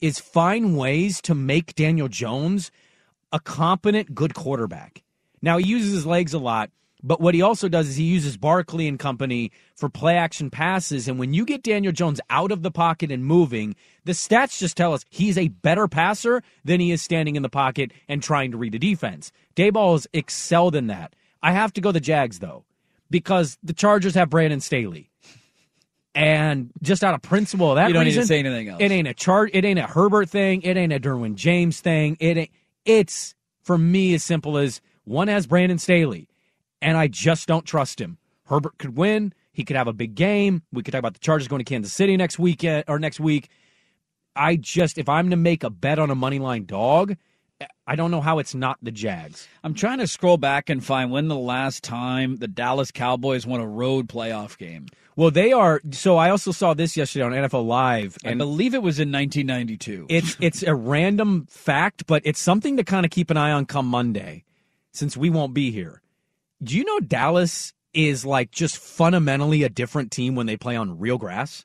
[0.00, 2.70] is find ways to make Daniel Jones
[3.32, 5.02] a competent, good quarterback.
[5.42, 6.70] Now, he uses his legs a lot,
[7.06, 11.06] but what he also does is he uses Barkley and company for play action passes.
[11.06, 14.76] And when you get Daniel Jones out of the pocket and moving, the stats just
[14.76, 18.50] tell us he's a better passer than he is standing in the pocket and trying
[18.50, 19.30] to read a defense.
[19.54, 21.14] Daboll has excelled in that.
[21.44, 22.64] I have to go the Jags, though,
[23.08, 25.08] because the Chargers have Brandon Staley.
[26.12, 28.80] And just out of principle of that You don't need reason, to say anything else.
[28.80, 29.50] It ain't a chart.
[29.52, 30.62] It ain't a Herbert thing.
[30.62, 32.16] It ain't a Derwin James thing.
[32.18, 32.50] It ain't.
[32.84, 36.26] It's for me as simple as one has Brandon Staley,
[36.80, 38.18] and I just don't trust him.
[38.44, 39.32] Herbert could win.
[39.52, 40.62] He could have a big game.
[40.72, 43.48] We could talk about the Chargers going to Kansas City next weekend or next week.
[44.34, 47.16] I just, if I'm to make a bet on a money line dog,
[47.86, 49.48] I don't know how it's not the Jags.
[49.64, 53.60] I'm trying to scroll back and find when the last time the Dallas Cowboys won
[53.60, 54.86] a road playoff game.
[55.14, 55.80] Well, they are.
[55.92, 60.06] So I also saw this yesterday on NFL Live, I believe it was in 1992.
[60.10, 63.64] It's it's a random fact, but it's something to kind of keep an eye on
[63.64, 64.44] come Monday,
[64.92, 66.02] since we won't be here.
[66.62, 70.98] Do you know Dallas is like just fundamentally a different team when they play on
[70.98, 71.64] real grass?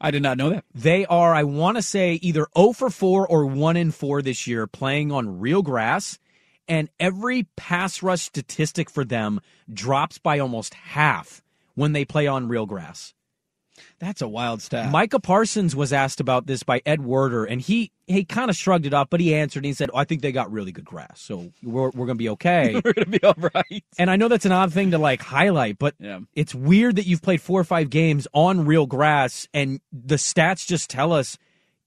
[0.00, 0.64] I did not know that.
[0.74, 4.46] They are, I want to say, either 0 for 4 or 1 in 4 this
[4.46, 6.18] year playing on real grass.
[6.66, 9.40] And every pass rush statistic for them
[9.72, 11.42] drops by almost half
[11.74, 13.14] when they play on real grass.
[14.00, 14.90] That's a wild stat.
[14.90, 18.86] Micah Parsons was asked about this by Ed Werder, and he he kind of shrugged
[18.86, 20.86] it off, but he answered and he said, oh, "I think they got really good
[20.86, 22.80] grass, so we're we're gonna be okay.
[22.84, 25.78] we're gonna be all right." And I know that's an odd thing to like highlight,
[25.78, 26.20] but Yeah.
[26.34, 30.66] it's weird that you've played four or five games on real grass, and the stats
[30.66, 31.36] just tell us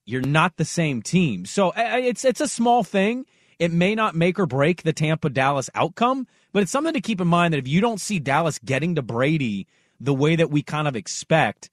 [0.06, 1.46] you're not the same team.
[1.46, 3.26] So it's it's a small thing.
[3.58, 7.20] It may not make or break the Tampa Dallas outcome, but it's something to keep
[7.22, 9.66] in mind that if you don't see Dallas getting to Brady
[10.00, 11.70] the way that we kind of expect,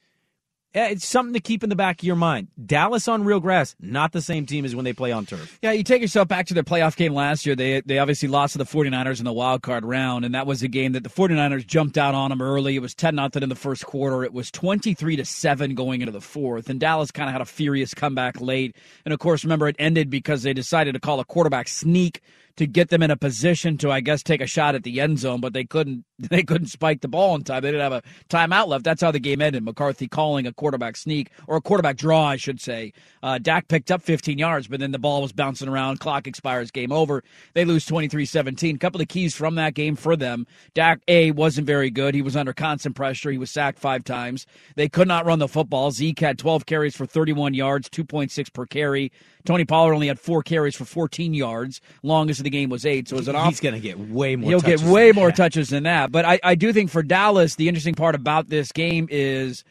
[0.72, 2.48] it's something to keep in the back of your mind.
[2.64, 5.58] Dallas on real grass, not the same team as when they play on turf.
[5.62, 7.56] Yeah, you take yourself back to their playoff game last year.
[7.56, 10.62] They they obviously lost to the 49ers in the wild card round, and that was
[10.62, 12.76] a game that the 49ers jumped out on them early.
[12.76, 14.24] It was 10 nothing in the first quarter.
[14.24, 17.46] It was 23 to 7 going into the fourth, and Dallas kind of had a
[17.46, 18.76] furious comeback late.
[19.04, 22.20] And of course, remember it ended because they decided to call a quarterback sneak
[22.56, 25.18] to get them in a position to, I guess, take a shot at the end
[25.18, 26.04] zone, but they couldn't.
[26.30, 27.62] They couldn't spike the ball in time.
[27.62, 28.84] They didn't have a timeout left.
[28.84, 29.64] That's how the game ended.
[29.64, 32.92] McCarthy calling a quarterback sneak or a quarterback draw, I should say.
[33.22, 35.98] Uh, Dak picked up 15 yards, but then the ball was bouncing around.
[35.98, 36.70] Clock expires.
[36.70, 37.24] Game over.
[37.54, 38.74] They lose 23-17.
[38.74, 40.46] A couple of keys from that game for them.
[40.74, 42.14] Dak A wasn't very good.
[42.14, 43.30] He was under constant pressure.
[43.30, 44.46] He was sacked five times.
[44.76, 45.90] They could not run the football.
[45.90, 49.10] Zeke had 12 carries for 31 yards, 2.6 per carry.
[49.44, 51.80] Tony Pollard only had four carries for 14 yards.
[52.02, 53.08] Longest of the game was eight.
[53.08, 53.48] So it was an off.
[53.48, 54.50] He's going to get way more.
[54.50, 55.36] He'll get touches way than more that.
[55.36, 56.10] touches than that.
[56.10, 59.64] But I, I do think for Dallas, the interesting part about this game is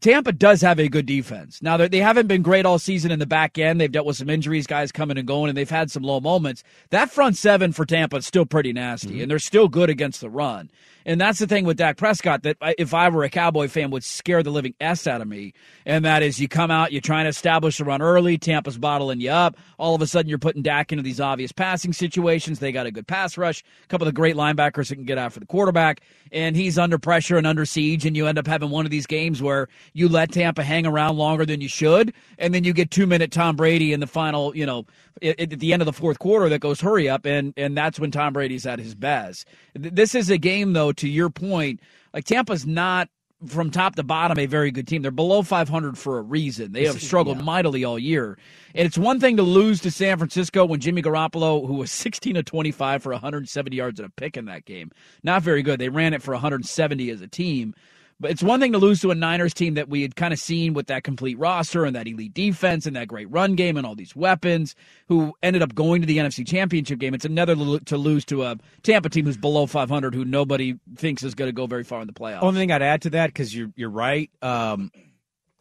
[0.00, 1.62] Tampa does have a good defense.
[1.62, 3.80] Now, they haven't been great all season in the back end.
[3.80, 6.64] They've dealt with some injuries, guys coming and going, and they've had some low moments.
[6.90, 9.22] That front seven for Tampa is still pretty nasty, mm-hmm.
[9.22, 10.70] and they're still good against the run.
[11.08, 14.04] And that's the thing with Dak Prescott that if I were a Cowboy fan would
[14.04, 15.54] scare the living S out of me.
[15.86, 19.18] And that is you come out, you're trying to establish the run early, Tampa's bottling
[19.18, 19.56] you up.
[19.78, 22.58] All of a sudden you're putting Dak into these obvious passing situations.
[22.58, 25.16] They got a good pass rush, a couple of the great linebackers that can get
[25.16, 28.68] after the quarterback, and he's under pressure and under siege, and you end up having
[28.68, 32.52] one of these games where you let Tampa hang around longer than you should, and
[32.52, 34.84] then you get two minute Tom Brady in the final, you know,
[35.22, 38.10] at the end of the fourth quarter that goes hurry up, and and that's when
[38.10, 39.46] Tom Brady's at his best.
[39.74, 41.80] This is a game though, to your point,
[42.12, 43.08] like Tampa's not
[43.46, 45.02] from top to bottom a very good team.
[45.02, 46.72] They're below 500 for a reason.
[46.72, 48.36] They have struggled mightily all year.
[48.74, 52.34] And it's one thing to lose to San Francisco when Jimmy Garoppolo, who was 16
[52.34, 54.90] to 25 for 170 yards and a pick in that game,
[55.22, 55.78] not very good.
[55.78, 57.74] They ran it for 170 as a team.
[58.20, 60.40] But it's one thing to lose to a Niners team that we had kind of
[60.40, 63.86] seen with that complete roster and that elite defense and that great run game and
[63.86, 64.74] all these weapons,
[65.06, 67.14] who ended up going to the NFC Championship game.
[67.14, 71.36] It's another to lose to a Tampa team who's below 500, who nobody thinks is
[71.36, 72.42] going to go very far in the playoffs.
[72.42, 74.30] Only thing I'd add to that because you're you're right.
[74.42, 74.90] Um,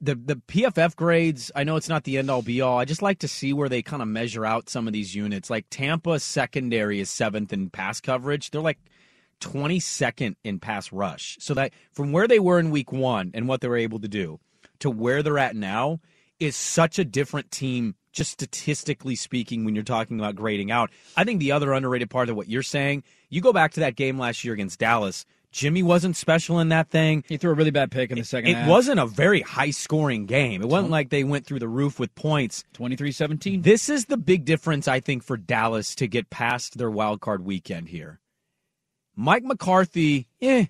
[0.02, 1.52] the the PFF grades.
[1.56, 2.80] I know it's not the end all be all.
[2.80, 5.50] I just like to see where they kind of measure out some of these units.
[5.50, 8.50] Like Tampa secondary is seventh in pass coverage.
[8.50, 8.80] They're like
[9.40, 11.38] 22nd in pass rush.
[11.40, 14.08] So that from where they were in week one and what they were able to
[14.08, 14.40] do
[14.80, 16.00] to where they're at now
[16.40, 20.92] is such a different team, just statistically speaking, when you're talking about grading out.
[21.16, 23.96] I think the other underrated part of what you're saying, you go back to that
[23.96, 25.26] game last year against Dallas.
[25.52, 27.24] Jimmy wasn't special in that thing.
[27.28, 28.70] He threw a really bad pick in the second It half.
[28.70, 30.62] wasn't a very high scoring game.
[30.62, 32.64] It wasn't like they went through the roof with points.
[32.74, 33.62] 23 17.
[33.64, 37.44] This is the big difference, I think, for Dallas to get past their wild card
[37.46, 38.20] weekend here.
[39.20, 40.68] Mike McCarthy, eh,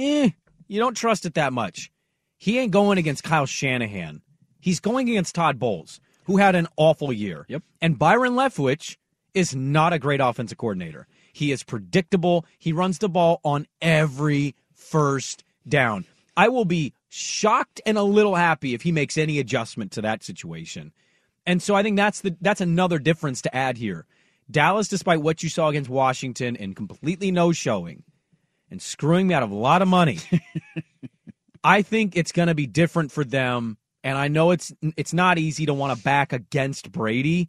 [0.00, 0.30] eh,
[0.66, 1.92] you don't trust it that much.
[2.36, 4.22] He ain't going against Kyle Shanahan.
[4.60, 7.46] He's going against Todd Bowles, who had an awful year.
[7.48, 7.62] Yep.
[7.80, 8.96] And Byron Leftwich
[9.34, 11.06] is not a great offensive coordinator.
[11.32, 12.44] He is predictable.
[12.58, 16.06] He runs the ball on every first down.
[16.36, 20.24] I will be shocked and a little happy if he makes any adjustment to that
[20.24, 20.92] situation.
[21.46, 24.06] And so I think that's the that's another difference to add here.
[24.50, 28.04] Dallas, despite what you saw against Washington and completely no showing
[28.70, 30.18] and screwing me out of a lot of money,
[31.64, 35.38] I think it's going to be different for them, and I know it's it's not
[35.38, 37.48] easy to want to back against Brady,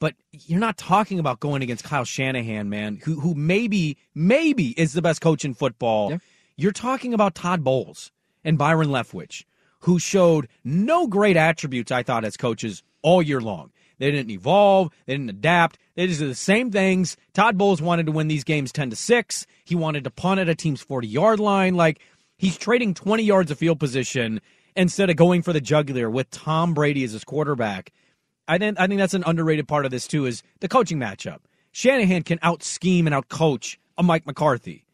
[0.00, 4.94] but you're not talking about going against Kyle Shanahan, man, who who maybe maybe is
[4.94, 6.10] the best coach in football.
[6.10, 6.18] Yeah.
[6.56, 8.10] You're talking about Todd Bowles
[8.42, 9.44] and Byron Leftwich,
[9.80, 13.70] who showed no great attributes, I thought, as coaches all year long.
[13.98, 14.90] They didn't evolve.
[15.06, 15.78] They didn't adapt.
[15.94, 17.16] They just did the same things.
[17.34, 19.46] Todd Bowles wanted to win these games 10 to 6.
[19.64, 21.74] He wanted to punt at a team's 40 yard line.
[21.74, 22.00] Like,
[22.36, 24.40] he's trading 20 yards of field position
[24.76, 27.92] instead of going for the jugular with Tom Brady as his quarterback.
[28.46, 31.40] I think, I think that's an underrated part of this, too, is the coaching matchup.
[31.72, 34.84] Shanahan can out scheme and out coach a Mike McCarthy.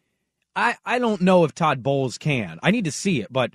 [0.55, 2.59] I, I don't know if Todd Bowles can.
[2.63, 3.53] I need to see it, but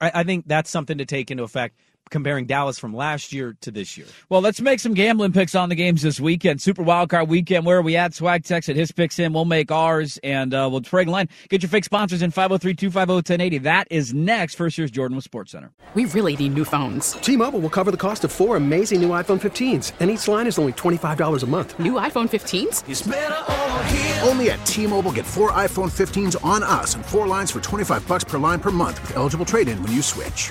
[0.00, 1.76] I, I think that's something to take into effect
[2.12, 4.06] comparing Dallas from last year to this year.
[4.28, 6.62] Well, let's make some gambling picks on the games this weekend.
[6.62, 7.66] Super Wildcard Weekend.
[7.66, 8.14] Where are we at?
[8.14, 9.32] Swag text at his picks in.
[9.32, 11.28] We'll make ours and uh, we'll break line.
[11.48, 13.58] Get your fake sponsors in 503 250 1080.
[13.58, 14.54] That is next.
[14.54, 15.72] First year's Jordan with Sports Center.
[15.94, 17.12] We really need new phones.
[17.12, 20.46] T Mobile will cover the cost of four amazing new iPhone 15s, and each line
[20.46, 21.78] is only $25 a month.
[21.78, 24.26] New iPhone 15s?
[24.26, 28.06] Only at T Mobile get four iPhone 15s on us and four lines for 25
[28.08, 30.50] bucks per line per month with eligible trade in when you switch.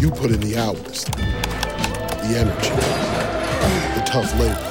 [0.00, 2.70] You put in the hours, the energy,
[3.94, 4.68] the tough labor.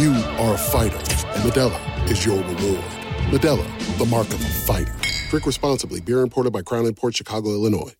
[0.00, 2.84] You are a fighter, and Modelo is your reward.
[3.30, 4.94] Modelo, the mark of a fighter.
[5.30, 6.00] Drink responsibly.
[6.00, 7.92] Beer imported by Crown Imports Chicago, Illinois.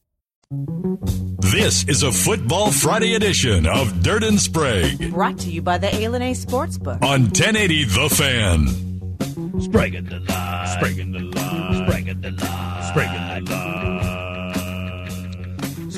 [1.53, 5.89] This is a Football Friday edition of Dirt and Sprague Brought to you by the
[5.89, 7.03] A Sportsbook.
[7.05, 8.67] on 1080 The Fan.
[9.61, 10.67] Spraguing the line.
[10.79, 11.87] Spraguing the line.
[11.87, 12.93] Spraguing the line.
[12.93, 14.20] Spraguing the line.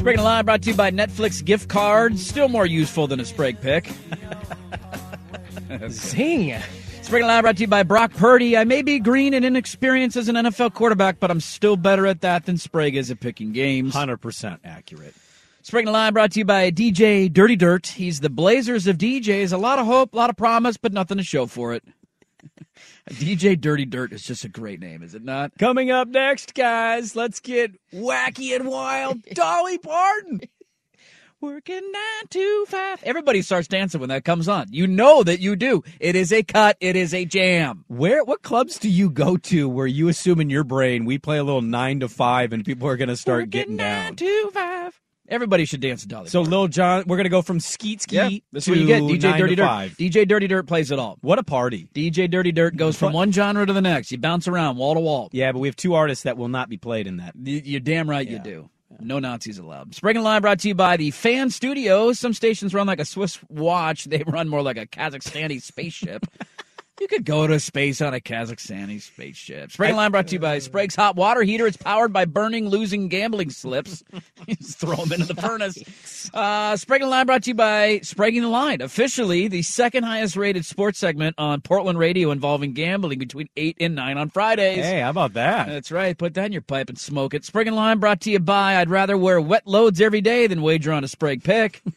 [0.02, 2.26] Spraguing the line brought to you by Netflix gift cards.
[2.26, 3.86] Still more useful than a Sprague pick.
[5.90, 6.60] Zing.
[7.02, 8.56] Spraguing the line brought to you by Brock Purdy.
[8.56, 12.20] I may be green and inexperienced as an NFL quarterback, but I'm still better at
[12.22, 13.94] that than Sprague is at picking games.
[13.94, 15.14] 100% accurate.
[15.62, 17.86] Spring the line brought to you by DJ Dirty Dirt.
[17.86, 19.52] He's the Blazers of DJs.
[19.52, 21.84] A lot of hope, a lot of promise, but nothing to show for it.
[23.10, 25.52] DJ Dirty Dirt is just a great name, is it not?
[25.58, 29.22] Coming up next, guys, let's get wacky and wild.
[29.34, 30.40] Dolly Parton.
[31.40, 33.02] Working nine to five.
[33.02, 34.66] Everybody starts dancing when that comes on.
[34.70, 35.82] You know that you do.
[35.98, 36.76] It is a cut.
[36.80, 37.84] It is a jam.
[37.88, 38.22] Where?
[38.22, 41.42] What clubs do you go to where you assume in your brain we play a
[41.44, 44.04] little nine to five and people are going to start Working getting down?
[44.04, 45.00] nine to five.
[45.28, 46.28] Everybody should dance to Dolly.
[46.28, 46.42] So.
[46.42, 49.02] Lil Jon, we're going to go from skeet yeah, skeet that's to what you get.
[49.02, 49.66] DJ nine Dirty Dirt.
[49.66, 49.96] five.
[49.96, 51.18] DJ Dirty Dirt plays it all.
[51.20, 51.88] What a party!
[51.94, 54.10] DJ Dirty Dirt goes from one genre to the next.
[54.12, 55.28] You bounce around wall to wall.
[55.32, 57.34] Yeah, but we have two artists that will not be played in that.
[57.42, 58.68] You're damn right you do.
[59.00, 59.94] No Nazis allowed.
[59.94, 62.18] Spring and Line brought to you by the Fan Studios.
[62.18, 64.04] Some stations run like a Swiss watch.
[64.04, 66.26] They run more like a Kazakhstani spaceship.
[67.00, 69.72] you could go to space on a Kazakhstani spaceship.
[69.72, 71.66] Spring Line brought to you by Sprague's Hot Water Heater.
[71.66, 74.04] It's powered by burning, losing gambling slips.
[74.48, 76.30] Just throw them into the furnace.
[76.32, 78.80] Uh, Sprague Line brought to you by Spraguing the Line.
[78.80, 83.94] Officially, the second highest rated sports segment on Portland radio involving gambling between 8 and
[83.94, 84.84] 9 on Fridays.
[84.84, 85.68] Hey, how about that?
[85.68, 86.16] That's right.
[86.16, 87.44] Put that in your pipe and smoke it.
[87.44, 90.92] Spring Line brought to you by I'd rather wear wet loads every day than wager
[90.92, 91.82] on a Sprague pick.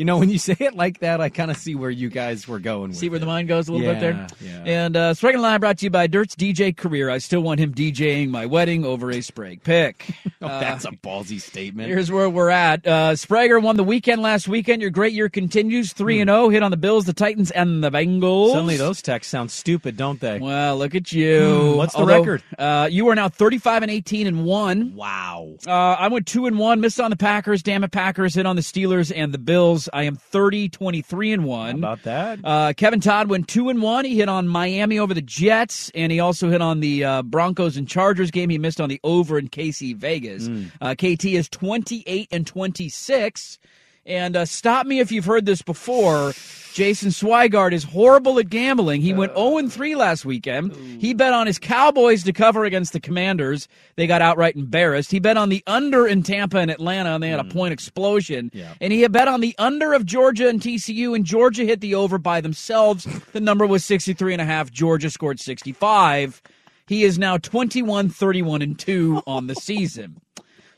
[0.00, 2.48] You know, when you say it like that, I kind of see where you guys
[2.48, 2.94] were going.
[2.94, 4.26] See where the mind goes a little bit there?
[4.40, 7.10] Yeah, And uh, Sprague and Line brought to you by Dirt's DJ career.
[7.10, 10.14] I still want him DJing my wedding over a Sprague pick.
[10.42, 11.88] Oh, Uh, that's a ballsy statement.
[11.90, 12.86] Here's where we're at.
[12.86, 14.80] Uh, Sprager won the weekend last weekend.
[14.80, 15.92] Your great year continues.
[15.92, 16.48] 3 and 0.
[16.48, 18.52] Hit on the Bills, the Titans, and the Bengals.
[18.52, 20.38] Suddenly, those texts sound stupid, don't they?
[20.38, 21.72] Well, look at you.
[21.72, 22.42] Hmm, what's the Although, record?
[22.58, 24.94] Uh, you are now 35 and 18 and 1.
[24.94, 25.56] Wow.
[25.66, 26.80] Uh, I went 2 and 1.
[26.80, 27.62] Missed on the Packers.
[27.62, 28.34] Damn it, Packers.
[28.34, 29.89] Hit on the Steelers and the Bills.
[29.92, 31.70] I am 30, 23 and 1.
[31.70, 32.38] How about that?
[32.42, 34.04] Uh, Kevin Todd went 2 and 1.
[34.04, 37.76] He hit on Miami over the Jets, and he also hit on the uh, Broncos
[37.76, 38.50] and Chargers game.
[38.50, 40.46] He missed on the over in KC Vegas.
[40.46, 40.64] Hmm.
[40.80, 43.58] Uh, KT is 28 and 26.
[44.10, 46.32] And uh, stop me if you've heard this before.
[46.72, 49.00] Jason Swigard is horrible at gambling.
[49.00, 50.74] He went 0 3 last weekend.
[51.00, 53.68] He bet on his Cowboys to cover against the Commanders.
[53.96, 55.10] They got outright embarrassed.
[55.10, 58.50] He bet on the under in Tampa and Atlanta, and they had a point explosion.
[58.80, 61.94] And he had bet on the under of Georgia and TCU, and Georgia hit the
[61.94, 63.06] over by themselves.
[63.32, 64.70] The number was 63 and a half.
[64.70, 66.40] Georgia scored 65.
[66.86, 70.20] He is now 21, 31, and 2 on the season.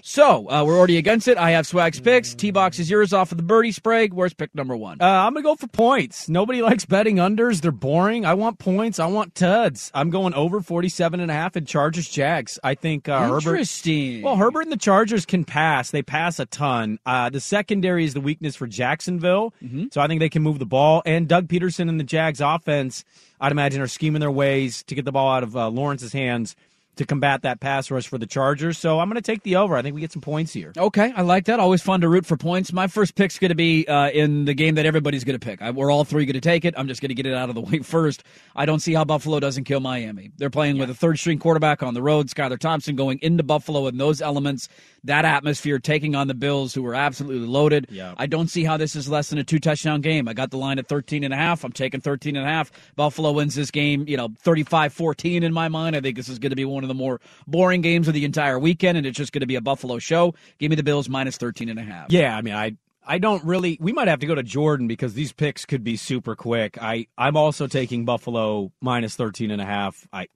[0.05, 1.39] So uh, we're already against it.
[1.39, 2.35] I have Swag's picks.
[2.35, 4.13] T box is yours off of the birdie Sprague.
[4.13, 5.01] Where's pick number one?
[5.01, 6.29] Uh, I'm gonna go for points.
[6.29, 7.61] Nobody likes betting unders.
[7.61, 8.27] They're boring.
[8.27, 8.99] I want points.
[8.99, 9.93] I want tuds.
[9.95, 12.59] I'm going over 47 and a half in Chargers Jags.
[12.65, 13.37] I think uh, Herbert.
[13.51, 14.23] Interesting.
[14.23, 15.93] Well, Herbert and the Chargers can pass.
[15.93, 16.99] They pass a ton.
[17.07, 19.85] Uh, the secondary is the weakness for Jacksonville, Mm-hmm.
[19.93, 21.03] so I think they can move the ball.
[21.07, 23.05] And Doug Pederson and the Jags offense,
[23.41, 26.57] I'd imagine, are scheming their ways to get the ball out of uh, Lawrence's hands
[26.97, 28.79] to combat that pass rush for the Chargers.
[28.79, 29.77] So I'm going to take the over.
[29.77, 30.73] I think we get some points here.
[30.77, 31.59] Okay, I like that.
[31.59, 32.73] Always fun to root for points.
[32.73, 35.63] My first pick's going to be uh, in the game that everybody's going to pick.
[35.63, 36.75] I, we're all three going to take it.
[36.77, 38.25] I'm just going to get it out of the way first.
[38.55, 40.33] I don't see how Buffalo doesn't kill Miami.
[40.37, 43.87] They're playing with a third string quarterback on the road, Skylar Thompson, going into Buffalo
[43.87, 44.69] in those elements,
[45.05, 47.87] that atmosphere, taking on the Bills, who are absolutely loaded.
[47.91, 48.15] Yeah.
[48.19, 50.29] I don't see how this is less than a two touchdown game.
[50.29, 51.65] I got the line at 13 and a half.
[51.65, 52.71] I'm taking 13 and a half.
[52.97, 55.97] Buffalo wins this game, you know, 35-14 in my mind.
[55.97, 58.25] I think this is going to be one of the more boring games of the
[58.25, 60.35] entire weekend, and it's just going to be a Buffalo show.
[60.59, 62.11] Give me the Bills minus 13 and a half.
[62.11, 63.79] Yeah, I mean, I I don't really.
[63.81, 66.79] We might have to go to Jordan because these picks could be super quick.
[66.81, 70.07] I I'm also taking Buffalo minus 13 and a half.
[70.13, 70.29] I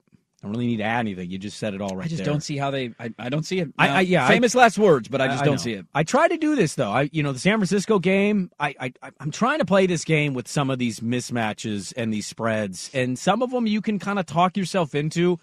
[0.43, 1.31] don't really need to add anything.
[1.31, 2.33] You just said it all right I just there.
[2.33, 2.93] don't see how they.
[3.01, 3.69] I, I don't see it.
[3.79, 5.87] I- I- yeah, I- famous last words, but I just I don't see it.
[5.95, 6.91] I try to do this though.
[6.91, 8.51] I you know the San Francisco game.
[8.61, 12.27] I, I I'm trying to play this game with some of these mismatches and these
[12.27, 15.39] spreads, and some of them you can kind of talk yourself into.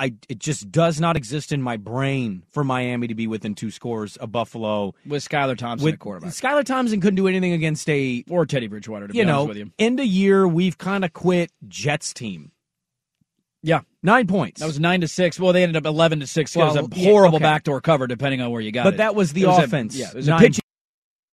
[0.00, 3.70] I it just does not exist in my brain for Miami to be within two
[3.70, 6.30] scores of Buffalo with Skylar Thompson with at quarterback.
[6.32, 9.06] Skylar Thompson couldn't do anything against a or Teddy Bridgewater.
[9.08, 12.12] To you be know honest with you, end of year we've kind of quit Jets
[12.14, 12.50] team.
[13.62, 14.60] Yeah, nine points.
[14.60, 15.38] that was nine to six.
[15.38, 16.56] Well, they ended up eleven to six.
[16.56, 17.42] It was Well, a yeah, horrible okay.
[17.42, 18.96] backdoor cover, depending on where you got But it.
[18.96, 19.94] that was the It a- offense.
[19.94, 20.62] yeah, it was Nine- a pitching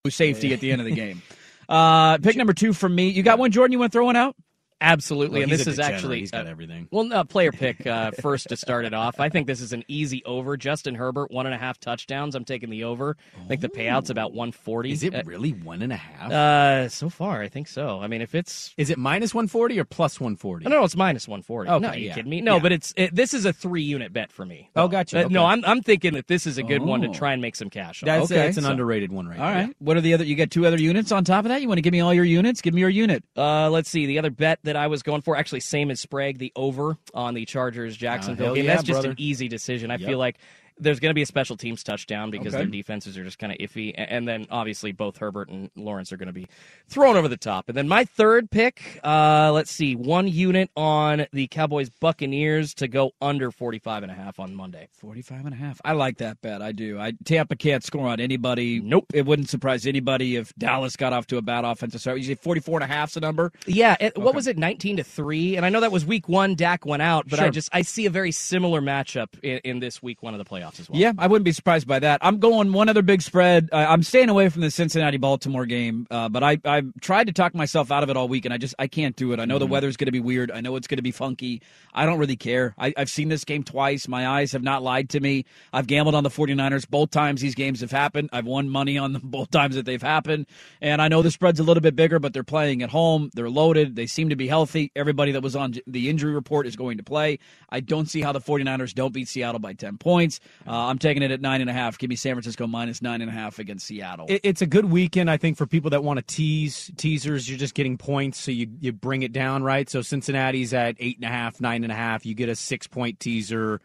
[0.10, 1.22] safety at the end of the game.
[1.70, 3.10] Uh, pick number two for me.
[3.10, 3.72] You got one, Jordan.
[3.72, 4.36] You want to throw one out?
[4.80, 5.96] Absolutely, Well, and this is degenerate.
[5.96, 6.88] actually He's got uh, everything.
[6.92, 9.20] Well, no, player pick uh, first to start it off.
[9.20, 10.56] I think this is an easy over.
[10.56, 12.36] Justin Herbert, one and a half touchdowns.
[12.36, 13.18] I'm taking the over.
[13.44, 14.92] I think the payout's about 140.
[14.92, 16.32] Is it Uh, really one and a half?
[16.32, 18.00] Uh, so far, I think so.
[18.00, 20.66] I mean, if it's Is it minus 140 or plus 140?
[20.66, 21.70] no, no, it's minus 140.
[21.70, 22.14] Okay, no, are you yeah.
[22.16, 22.42] kidding me?
[22.42, 22.62] No, Yeah.
[22.62, 24.70] but it's it, this is a three unit bet for me.
[24.76, 25.26] Oh, gotcha.
[25.26, 27.14] Uh, No, I'm I'm thinking that this is a good one to Oh.
[27.14, 28.04] try and make some cash.
[28.04, 28.08] On.
[28.08, 29.76] That's, Okay, that's an so- underrated one right All right.
[29.80, 30.24] What are the other?
[30.24, 31.62] You get two other units on top of that.
[31.64, 32.62] You want to give me all your units?
[32.62, 33.24] Give me your unit.
[33.36, 34.06] Uh, let's see.
[34.06, 37.34] The other bet that I was going for, actually, same as Sprague, the over on
[37.34, 38.66] the Chargers ah, Jacksonville hell game.
[38.66, 39.10] yeah, That's just brother.
[39.12, 39.92] an easy decision.
[39.92, 40.08] I Yep.
[40.10, 40.38] feel like
[40.80, 42.64] there's going to be a special teams touchdown because Okay.
[42.64, 46.18] their defenses are just kind of iffy, and then obviously both Herbert and Lawrence are
[46.18, 46.48] going to be
[46.88, 47.70] thrown over the top.
[47.70, 52.88] And then my third pick, uh, let's see, one unit on the Cowboys Buccaneers to
[52.88, 54.88] go under 45 and a half on Monday.
[54.94, 55.82] 45 and a half.
[55.84, 56.62] I like that bet.
[56.62, 57.00] I do.
[57.00, 58.80] I Tampa can't score on anybody.
[58.80, 59.06] Nope.
[59.14, 62.18] It wouldn't surprise anybody if Dallas got off to a bad offensive start.
[62.20, 63.52] You say 44 and a half's a number?
[63.66, 65.56] Yeah, it, what was it, nineteen to three?
[65.58, 66.56] And I know that was week one.
[66.56, 70.02] Dak went out, but I just I see a very similar matchup in, in this
[70.04, 71.00] week one of the playoffs as well.
[71.00, 72.20] Yeah, I wouldn't be surprised by that.
[72.22, 73.70] I'm going one other big spread.
[73.72, 77.34] Uh, I'm staying away from the Cincinnati Baltimore game, uh, but I I've tried to
[77.34, 79.40] talk myself out of it all week, and I just I can't do it.
[79.40, 80.52] I know the weather's going to be weird.
[80.52, 81.62] I know it's going to be funky.
[81.94, 82.76] I don't really care.
[82.78, 84.08] I, I've seen this game twice.
[84.08, 85.46] My eyes have not lied to me.
[85.74, 88.30] I've gambled on the 49ers both times these games have happened.
[88.34, 90.46] I've won money on them both times that they've happened,
[90.82, 93.30] and I know the spread's a little bit bigger, but they're playing at home.
[93.34, 93.96] They're loaded.
[93.96, 94.92] They seem to be healthy.
[94.96, 97.40] Everybody that was on the injury report is going to play.
[97.70, 100.40] I don't see how the 49ers don't beat Seattle by 10 points.
[100.66, 101.98] Uh, I'm taking it at nine and a half.
[101.98, 104.26] Give me San Francisco minus nine and a half against Seattle.
[104.30, 107.50] It, it's a good weekend, I think, for people that want to tease teasers.
[107.50, 109.90] You're just getting points, so you you bring it down, right?
[109.90, 112.26] So Cincinnati's at eight and a half, nine and a half.
[112.26, 113.82] You get a six point teaser,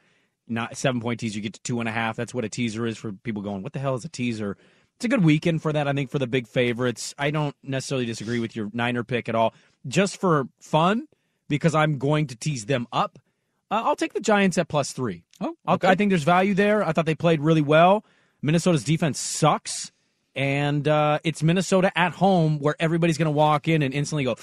[0.48, 1.36] not seven point teaser.
[1.36, 2.16] You get to two and a half.
[2.16, 3.62] That's what a teaser is for people going.
[3.62, 4.56] What the hell is a teaser?
[5.02, 5.88] it's a good weekend for that.
[5.88, 7.12] I think for the big favorites.
[7.18, 9.52] I don't necessarily disagree with your Niner pick at all.
[9.88, 11.08] Just for fun,
[11.48, 13.18] because I'm going to tease them up.
[13.72, 15.24] Uh, I'll take the Giants at plus three.
[15.40, 15.88] Oh, okay.
[15.88, 16.86] I think there's value there.
[16.86, 18.04] I thought they played really well.
[18.42, 19.92] Minnesota's defense sucks,
[20.36, 24.36] and uh, it's Minnesota at home where everybody's going to walk in and instantly go.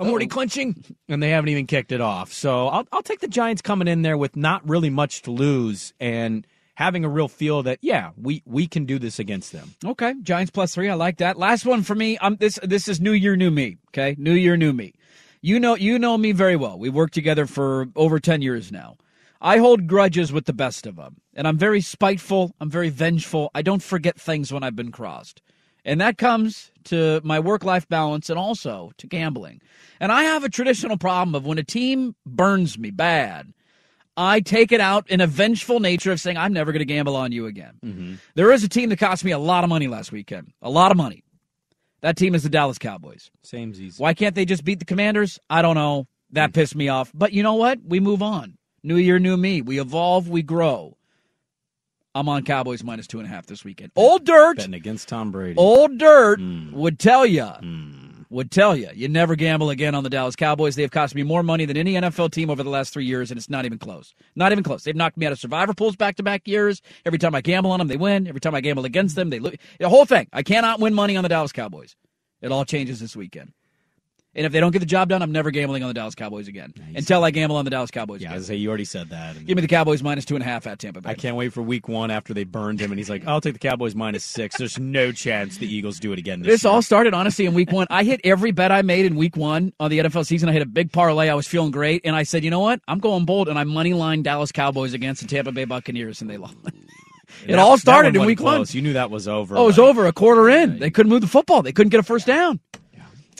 [0.00, 2.32] I'm already clinching, and they haven't even kicked it off.
[2.32, 5.94] So I'll, I'll take the Giants coming in there with not really much to lose
[6.00, 6.44] and
[6.74, 9.76] having a real feel that yeah, we we can do this against them.
[9.84, 10.88] Okay, Giants plus three.
[10.88, 11.38] I like that.
[11.38, 12.18] Last one for me.
[12.18, 13.78] Um, this this is New Year, new me.
[13.90, 14.94] Okay, New Year, new me.
[15.40, 16.78] You know you know me very well.
[16.78, 18.96] We've worked together for over ten years now.
[19.40, 22.54] I hold grudges with the best of them, and I'm very spiteful.
[22.60, 23.50] I'm very vengeful.
[23.54, 25.42] I don't forget things when I've been crossed.
[25.84, 29.62] And that comes to my work life balance and also to gambling.
[30.00, 33.54] And I have a traditional problem of when a team burns me bad,
[34.16, 37.14] I take it out in a vengeful nature of saying, I'm never going to gamble
[37.14, 37.78] on you again.
[37.84, 38.14] Mm-hmm.
[38.34, 40.52] There is a team that cost me a lot of money last weekend.
[40.60, 41.22] A lot of money.
[42.00, 43.30] That team is the Dallas Cowboys.
[43.42, 44.00] Same easy.
[44.00, 45.38] Why can't they just beat the Commanders?
[45.50, 46.06] I don't know.
[46.30, 46.54] That mm.
[46.54, 47.10] pissed me off.
[47.14, 47.78] But you know what?
[47.84, 48.56] We move on.
[48.82, 49.62] New year, new me.
[49.62, 50.96] We evolve, we grow.
[52.14, 53.92] I'm on Cowboys minus two and a half this weekend.
[53.94, 54.56] Old dirt.
[54.56, 55.56] Betting against Tom Brady.
[55.56, 56.72] Old dirt mm.
[56.72, 57.44] would tell you.
[58.30, 58.90] Would tell you.
[58.94, 60.76] You never gamble again on the Dallas Cowboys.
[60.76, 63.30] They have cost me more money than any NFL team over the last three years,
[63.30, 64.14] and it's not even close.
[64.36, 64.84] Not even close.
[64.84, 66.82] They've knocked me out of survivor pools back to back years.
[67.06, 68.26] Every time I gamble on them, they win.
[68.26, 69.56] Every time I gamble against them, they lose.
[69.78, 70.28] The whole thing.
[70.32, 71.96] I cannot win money on the Dallas Cowboys.
[72.42, 73.52] It all changes this weekend.
[74.38, 76.46] And if they don't get the job done, I'm never gambling on the Dallas Cowboys
[76.46, 78.20] again until I gamble on the Dallas Cowboys.
[78.20, 78.38] Yeah, I again.
[78.38, 79.44] was say you already said that.
[79.44, 81.10] Give me the Cowboys minus two and a half at Tampa Bay.
[81.10, 83.54] I can't wait for week one after they burned him, and he's like, "I'll take
[83.54, 84.56] the Cowboys minus six.
[84.56, 87.72] There's no chance the Eagles do it again." This, This all started honestly in week
[87.72, 87.88] one.
[87.90, 90.48] I hit every bet I made in week one on the NFL season.
[90.48, 91.28] I hit a big parlay.
[91.28, 92.80] I was feeling great, and I said, you know what?
[92.86, 96.30] I'm going bold, and I money line Dallas Cowboys against the Tampa Bay Buccaneers, and
[96.30, 96.54] they lost.
[96.64, 98.76] it That- all started in week wasn't one.
[98.76, 99.56] You knew that was over.
[99.56, 100.78] Oh, it was over a quarter in.
[100.78, 101.62] They couldn't move the football.
[101.62, 102.60] They couldn't get a first down.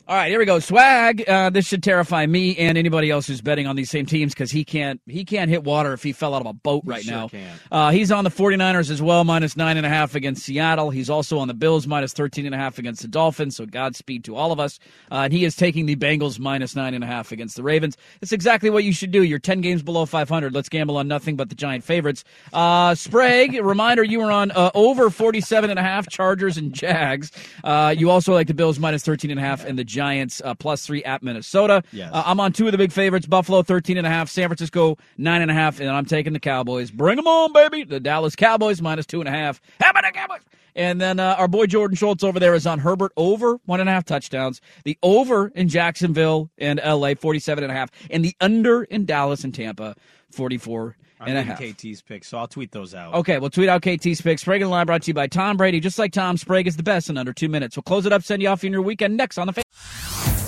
[0.08, 0.58] All right, here we go.
[0.58, 1.28] Swag.
[1.28, 4.50] Uh, this should terrify me and anybody else who's betting on these same teams because
[4.50, 7.12] he can't he can't hit water if he fell out of a boat right sure
[7.12, 7.28] now.
[7.70, 10.88] Uh, he's on the 49ers as well, minus nine and a half against Seattle.
[10.88, 13.56] He's also on the Bills, minus 13 and a half against the Dolphins.
[13.56, 14.78] So Godspeed to all of us.
[15.12, 17.94] Uh, and he is taking the Bengals minus nine and a half against the Ravens.
[18.22, 19.24] It's exactly what you should do.
[19.24, 20.54] You're 10 games below 500.
[20.54, 22.24] Let's gamble on nothing but the giant favorites.
[22.54, 27.30] Uh, Sprague, reminder you were on uh, over 47 and a half Chargers and Jags.
[27.62, 30.54] Uh, you also like the Bills minus 13 and a half and the Giants uh,
[30.54, 31.82] plus three at Minnesota.
[31.90, 32.12] Yes.
[32.12, 34.96] Uh, I'm on two of the big favorites Buffalo 13 and a half, San Francisco
[35.16, 36.92] nine and a half, and I'm taking the Cowboys.
[36.92, 37.82] Bring them on, baby.
[37.82, 39.60] The Dallas Cowboys minus two and a half.
[39.80, 40.42] How about the Cowboys?
[40.76, 43.88] And then uh, our boy Jordan Schultz over there is on Herbert over one and
[43.88, 44.60] a half touchdowns.
[44.84, 49.42] The over in Jacksonville and LA 47 and a half, and the under in Dallas
[49.42, 49.96] and Tampa
[50.30, 51.60] 44 I'm and a in half.
[51.60, 53.14] KT's picks, so I'll tweet those out.
[53.14, 54.38] Okay, we'll tweet out KT's pick.
[54.38, 55.80] Sprague and Line brought to you by Tom Brady.
[55.80, 57.76] Just like Tom, Sprague is the best in under two minutes.
[57.76, 59.52] We'll close it up, send you off in your weekend next on the.
[59.52, 60.47] Fa-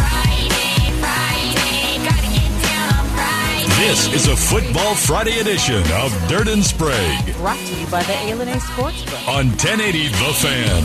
[3.81, 8.13] This is a Football Friday edition of Dirt and Sprague Brought to you by the
[8.13, 9.27] ALNA Sportsbook.
[9.27, 10.83] on 1080 The Fan.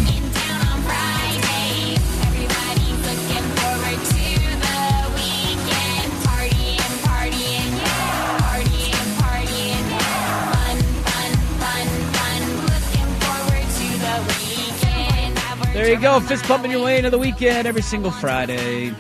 [2.24, 4.24] Everybody's looking forward to
[4.64, 4.80] the
[5.12, 6.08] weekend.
[6.24, 8.40] Partying, partying, yeah.
[8.40, 10.56] Partying, partying, yeah.
[10.56, 11.30] Fun, fun,
[11.60, 11.86] fun,
[12.16, 12.40] fun.
[12.64, 15.36] Looking forward to the weekend.
[15.38, 18.94] Have our There you go, fist pumping your way into the weekend every single Friday.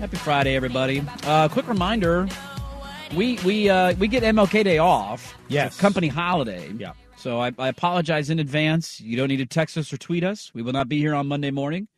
[0.00, 1.02] Happy Friday, everybody!
[1.24, 2.28] Uh, quick reminder:
[3.14, 5.34] we we uh, we get MLK Day off.
[5.48, 5.68] Yes.
[5.68, 6.70] It's a company holiday.
[6.76, 6.92] Yeah.
[7.16, 9.00] So I, I apologize in advance.
[9.00, 10.50] You don't need to text us or tweet us.
[10.54, 11.88] We will not be here on Monday morning.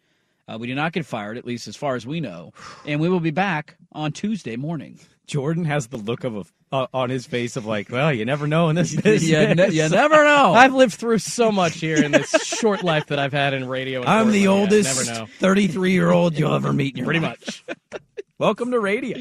[0.47, 2.53] Uh, we do not get fired, at least as far as we know,
[2.87, 4.99] and we will be back on Tuesday morning.
[5.27, 8.47] Jordan has the look of a uh, on his face of like, well, you never
[8.47, 9.23] know in this business.
[9.25, 10.53] You ne- you never know.
[10.55, 14.01] I've lived through so much here in this short life that I've had in radio.
[14.01, 14.73] And I'm the Portland.
[14.73, 17.63] Yeah, oldest 33 year old you'll ever meet in your Pretty life.
[17.69, 18.01] much.
[18.39, 19.19] Welcome to radio.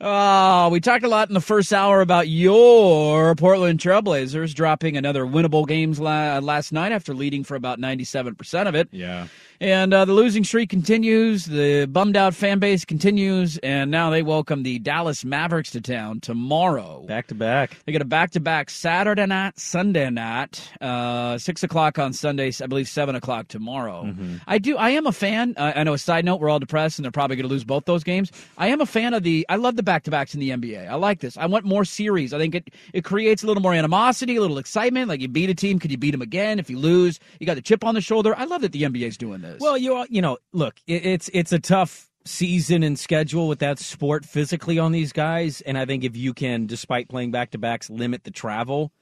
[0.00, 5.24] Oh, we talked a lot in the first hour about your Portland Trailblazers dropping another
[5.24, 8.88] winnable games la- last night after leading for about 97% of it.
[8.92, 9.26] Yeah.
[9.60, 11.46] And uh, the losing streak continues.
[11.46, 13.58] The bummed out fan base continues.
[13.58, 17.04] And now they welcome the Dallas Mavericks to town tomorrow.
[17.08, 17.76] Back to back.
[17.84, 22.52] They get a back to back Saturday night, Sunday night, uh, 6 o'clock on Sunday,
[22.62, 24.04] I believe 7 o'clock tomorrow.
[24.04, 24.36] Mm-hmm.
[24.46, 24.76] I do.
[24.76, 25.54] I am a fan.
[25.56, 27.64] Uh, I know a side note, we're all depressed and they're probably going to lose
[27.64, 28.30] both those games.
[28.58, 30.88] I am a fan of the, I love the back to backs in the NBA.
[30.88, 31.36] I like this.
[31.36, 32.32] I want more series.
[32.32, 35.08] I think it, it creates a little more animosity, a little excitement.
[35.08, 36.60] Like you beat a team, could you beat them again?
[36.60, 38.36] If you lose, you got the chip on the shoulder.
[38.36, 39.47] I love that the NBA is doing this.
[39.60, 43.78] Well, you you know, look, it, it's it's a tough season and schedule with that
[43.78, 47.58] sport physically on these guys, and I think if you can, despite playing back to
[47.58, 48.92] backs, limit the travel.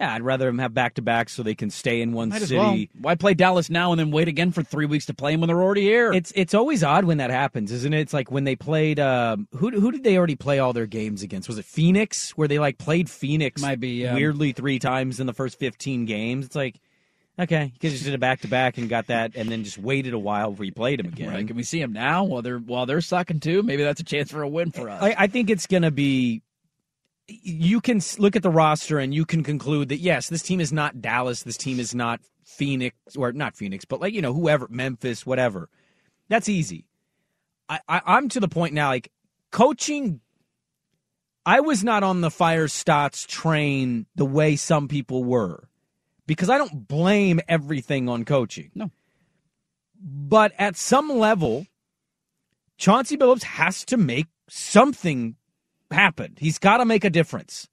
[0.00, 2.42] Yeah, I'd rather them have back to backs so they can stay in one Might
[2.42, 2.56] as city.
[2.60, 3.02] well.
[3.02, 5.48] Why play Dallas now and then wait again for three weeks to play them when
[5.48, 6.12] they're already here?
[6.12, 7.98] It's it's always odd when that happens, isn't it?
[7.98, 9.00] It's like when they played.
[9.00, 11.48] Um, who who did they already play all their games against?
[11.48, 13.60] Was it Phoenix, where they like played Phoenix?
[13.60, 16.46] Might be, um, weirdly three times in the first fifteen games.
[16.46, 16.78] It's like,
[17.38, 19.78] okay, because you just did a back to back and got that, and then just
[19.78, 21.30] waited a while before you played them again.
[21.30, 21.46] Right.
[21.46, 23.62] Can we see them now while they're while they're sucking too?
[23.62, 25.02] Maybe that's a chance for a win for us.
[25.02, 26.42] I, I think it's going to be.
[27.28, 30.72] You can look at the roster and you can conclude that yes, this team is
[30.72, 31.42] not Dallas.
[31.42, 35.68] This team is not Phoenix or not Phoenix, but like you know whoever Memphis, whatever.
[36.28, 36.86] That's easy.
[37.68, 38.88] I, I I'm to the point now.
[38.88, 39.12] Like
[39.50, 40.20] coaching,
[41.44, 45.68] I was not on the fire Stotts train the way some people were,
[46.28, 48.70] because I don't blame everything on coaching.
[48.76, 48.92] No,
[50.00, 51.66] but at some level,
[52.76, 55.34] Chauncey Billups has to make something
[55.90, 56.34] happen.
[56.38, 57.68] He's got to make a difference.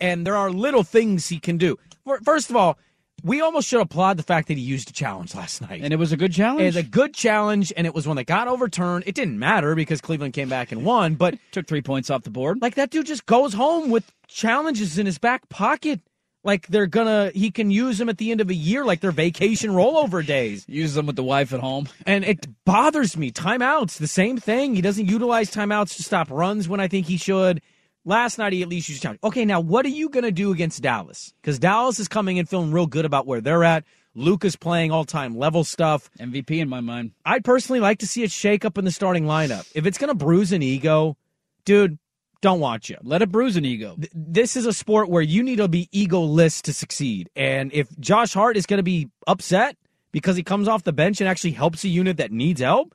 [0.00, 1.78] And there are little things he can do.
[2.24, 2.76] First of all,
[3.22, 5.80] we almost should applaud the fact that he used a challenge last night.
[5.82, 6.62] And it was a good challenge.
[6.62, 9.04] It's a good challenge, and it was one that got overturned.
[9.06, 12.30] It didn't matter because Cleveland came back and won, but took three points off the
[12.30, 12.60] board.
[12.60, 16.00] Like that dude just goes home with challenges in his back pocket.
[16.44, 19.12] Like they're gonna, he can use them at the end of a year, like their
[19.12, 20.64] vacation rollover days.
[20.68, 21.88] Uses them with the wife at home.
[22.04, 23.30] And it bothers me.
[23.30, 24.74] Timeouts, the same thing.
[24.74, 27.62] He doesn't utilize timeouts to stop runs when I think he should.
[28.04, 29.20] Last night, he at least used challenge.
[29.22, 31.32] Okay, now what are you to do against Dallas?
[31.40, 33.84] Because Dallas is coming in feeling real good about where they're at.
[34.14, 36.10] Luka's playing all time level stuff.
[36.18, 37.12] MVP in my mind.
[37.24, 39.70] I'd personally like to see a shake up in the starting lineup.
[39.74, 41.16] If it's going to bruise an ego,
[41.64, 41.98] dude,
[42.42, 42.98] don't watch it.
[43.02, 43.96] Let it bruise an ego.
[43.96, 47.30] Th- This is a sport where you need to be egoless to succeed.
[47.34, 49.76] And if Josh Hart is going to be upset
[50.10, 52.94] because he comes off the bench and actually helps a unit that needs help,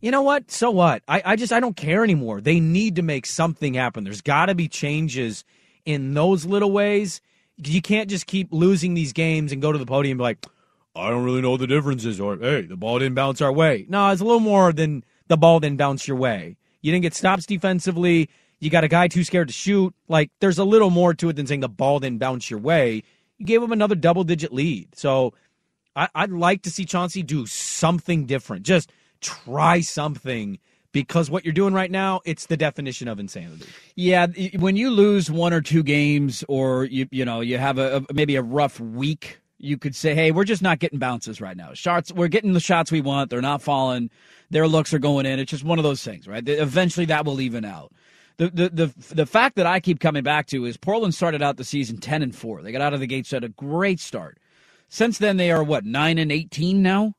[0.00, 0.50] you know what?
[0.50, 1.02] So what?
[1.08, 2.40] I, I just I don't care anymore.
[2.40, 4.04] They need to make something happen.
[4.04, 5.44] There's got to be changes
[5.84, 7.20] in those little ways.
[7.56, 10.46] You can't just keep losing these games and go to the podium and be like,
[10.94, 13.86] I don't really know what the differences or hey, the ball didn't bounce our way.
[13.88, 16.56] No, it's a little more than the ball didn't bounce your way.
[16.86, 18.30] You didn't get stops defensively.
[18.60, 19.92] You got a guy too scared to shoot.
[20.06, 23.02] Like there's a little more to it than saying the ball didn't bounce your way.
[23.38, 24.94] You gave him another double digit lead.
[24.94, 25.34] So
[25.96, 28.64] I, I'd like to see Chauncey do something different.
[28.64, 30.60] Just try something
[30.92, 33.66] because what you're doing right now, it's the definition of insanity.
[33.96, 38.04] Yeah, when you lose one or two games, or you you know you have a,
[38.08, 41.56] a maybe a rough week, you could say, "Hey, we're just not getting bounces right
[41.56, 41.72] now.
[41.74, 43.30] Shots, we're getting the shots we want.
[43.30, 44.10] They're not falling.
[44.50, 45.38] Their looks are going in.
[45.38, 46.46] It's just one of those things, right?
[46.48, 47.92] Eventually, that will even out."
[48.38, 51.56] The, the the the fact that I keep coming back to is Portland started out
[51.56, 52.60] the season ten and four.
[52.62, 54.38] They got out of the gates at a great start.
[54.88, 57.14] Since then, they are what nine and eighteen now.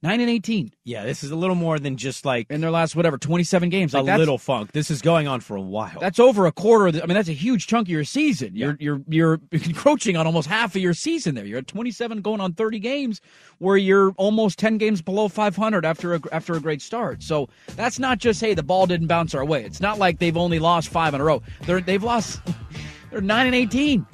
[0.00, 2.94] Nine and eighteen Yeah, this is a little more than just like in their last
[2.94, 3.94] whatever twenty seven games.
[3.94, 4.70] a Like, that's- little funk.
[4.70, 5.98] This is going on for a while.
[6.00, 6.86] That's over a quarter.
[6.86, 8.54] Of the, I mean, that's a huge chunk of your season.
[8.54, 11.44] You're you're you're encroaching on almost half of your season there.
[11.44, 13.20] You're at 27, going on 30 games,
[13.58, 17.20] where you're almost 10 games below 500 after a, after a great start.
[17.24, 19.64] So that's not just hey, the ball didn't bounce our way.
[19.64, 21.42] It's not like they've only lost five in a row.
[21.62, 22.40] They're they've lost.
[23.10, 24.06] They're nine and 18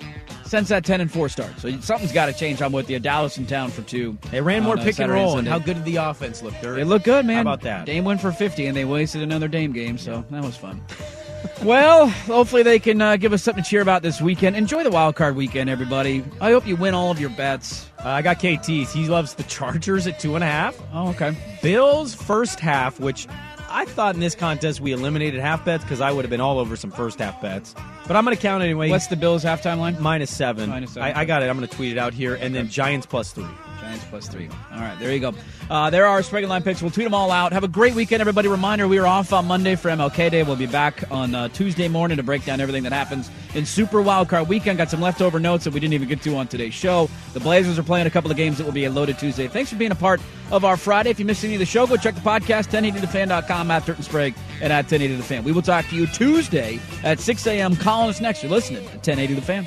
[0.45, 1.59] since that 10 and four start.
[1.59, 2.63] So something's got to change.
[2.63, 2.99] I'm with you.
[2.99, 4.17] Dallas in town for two.
[4.31, 6.55] They ran more uh, pick and roll, and how good did the offense look?
[6.61, 6.77] Dirt?
[6.77, 7.37] They look good, man.
[7.47, 7.87] How about that?
[7.87, 10.81] Dame went for 50, and they wasted another Dame game, so that was fun.
[11.63, 14.57] well, hopefully they can uh, give us something to cheer about this weekend.
[14.57, 16.25] Enjoy the wild card weekend, everybody.
[16.41, 17.91] I hope you win all of your bets.
[17.99, 18.93] Uh, I got KT's.
[18.93, 20.81] He loves the Chargers at two and a half.
[20.93, 21.37] Oh, okay.
[21.63, 23.27] Bills first half, which
[23.75, 26.61] I thought in this contest we eliminated half bets because I would have been all
[26.61, 27.75] over some first half bets.
[28.07, 28.89] But I'm going to count anyway.
[28.89, 30.01] What's the Bills halftime line?
[30.01, 30.71] Minus seven.
[30.71, 31.11] Minus seven.
[31.11, 31.51] I, I got it.
[31.51, 32.37] I'm going to tweet it out here.
[32.37, 33.45] And then Giants plus three.
[33.81, 34.49] Giants plus three.
[34.73, 35.35] All right, there you go.
[35.71, 36.83] Uh, there are and Line picks.
[36.83, 37.53] We'll tweet them all out.
[37.53, 38.49] Have a great weekend, everybody.
[38.49, 40.43] Reminder: we are off on Monday for MLK Day.
[40.43, 44.03] We'll be back on uh, Tuesday morning to break down everything that happens in Super
[44.03, 44.79] Wildcard Weekend.
[44.79, 47.09] Got some leftover notes that we didn't even get to on today's show.
[47.33, 49.49] The Blazers are playing a couple of games that will be a loaded Tuesday.
[49.49, 50.21] Thanks for being a part
[50.51, 51.11] of our Friday.
[51.11, 53.67] If you missed any of the show, go check the podcast 1080thefan.com.
[53.67, 55.45] Matt Turton Sprague and at 1080 The Fan.
[55.45, 57.77] We will talk to you Tuesday at 6 a.m.
[57.77, 58.43] Calling us next.
[58.43, 59.67] You're listening to 1080 The Fan.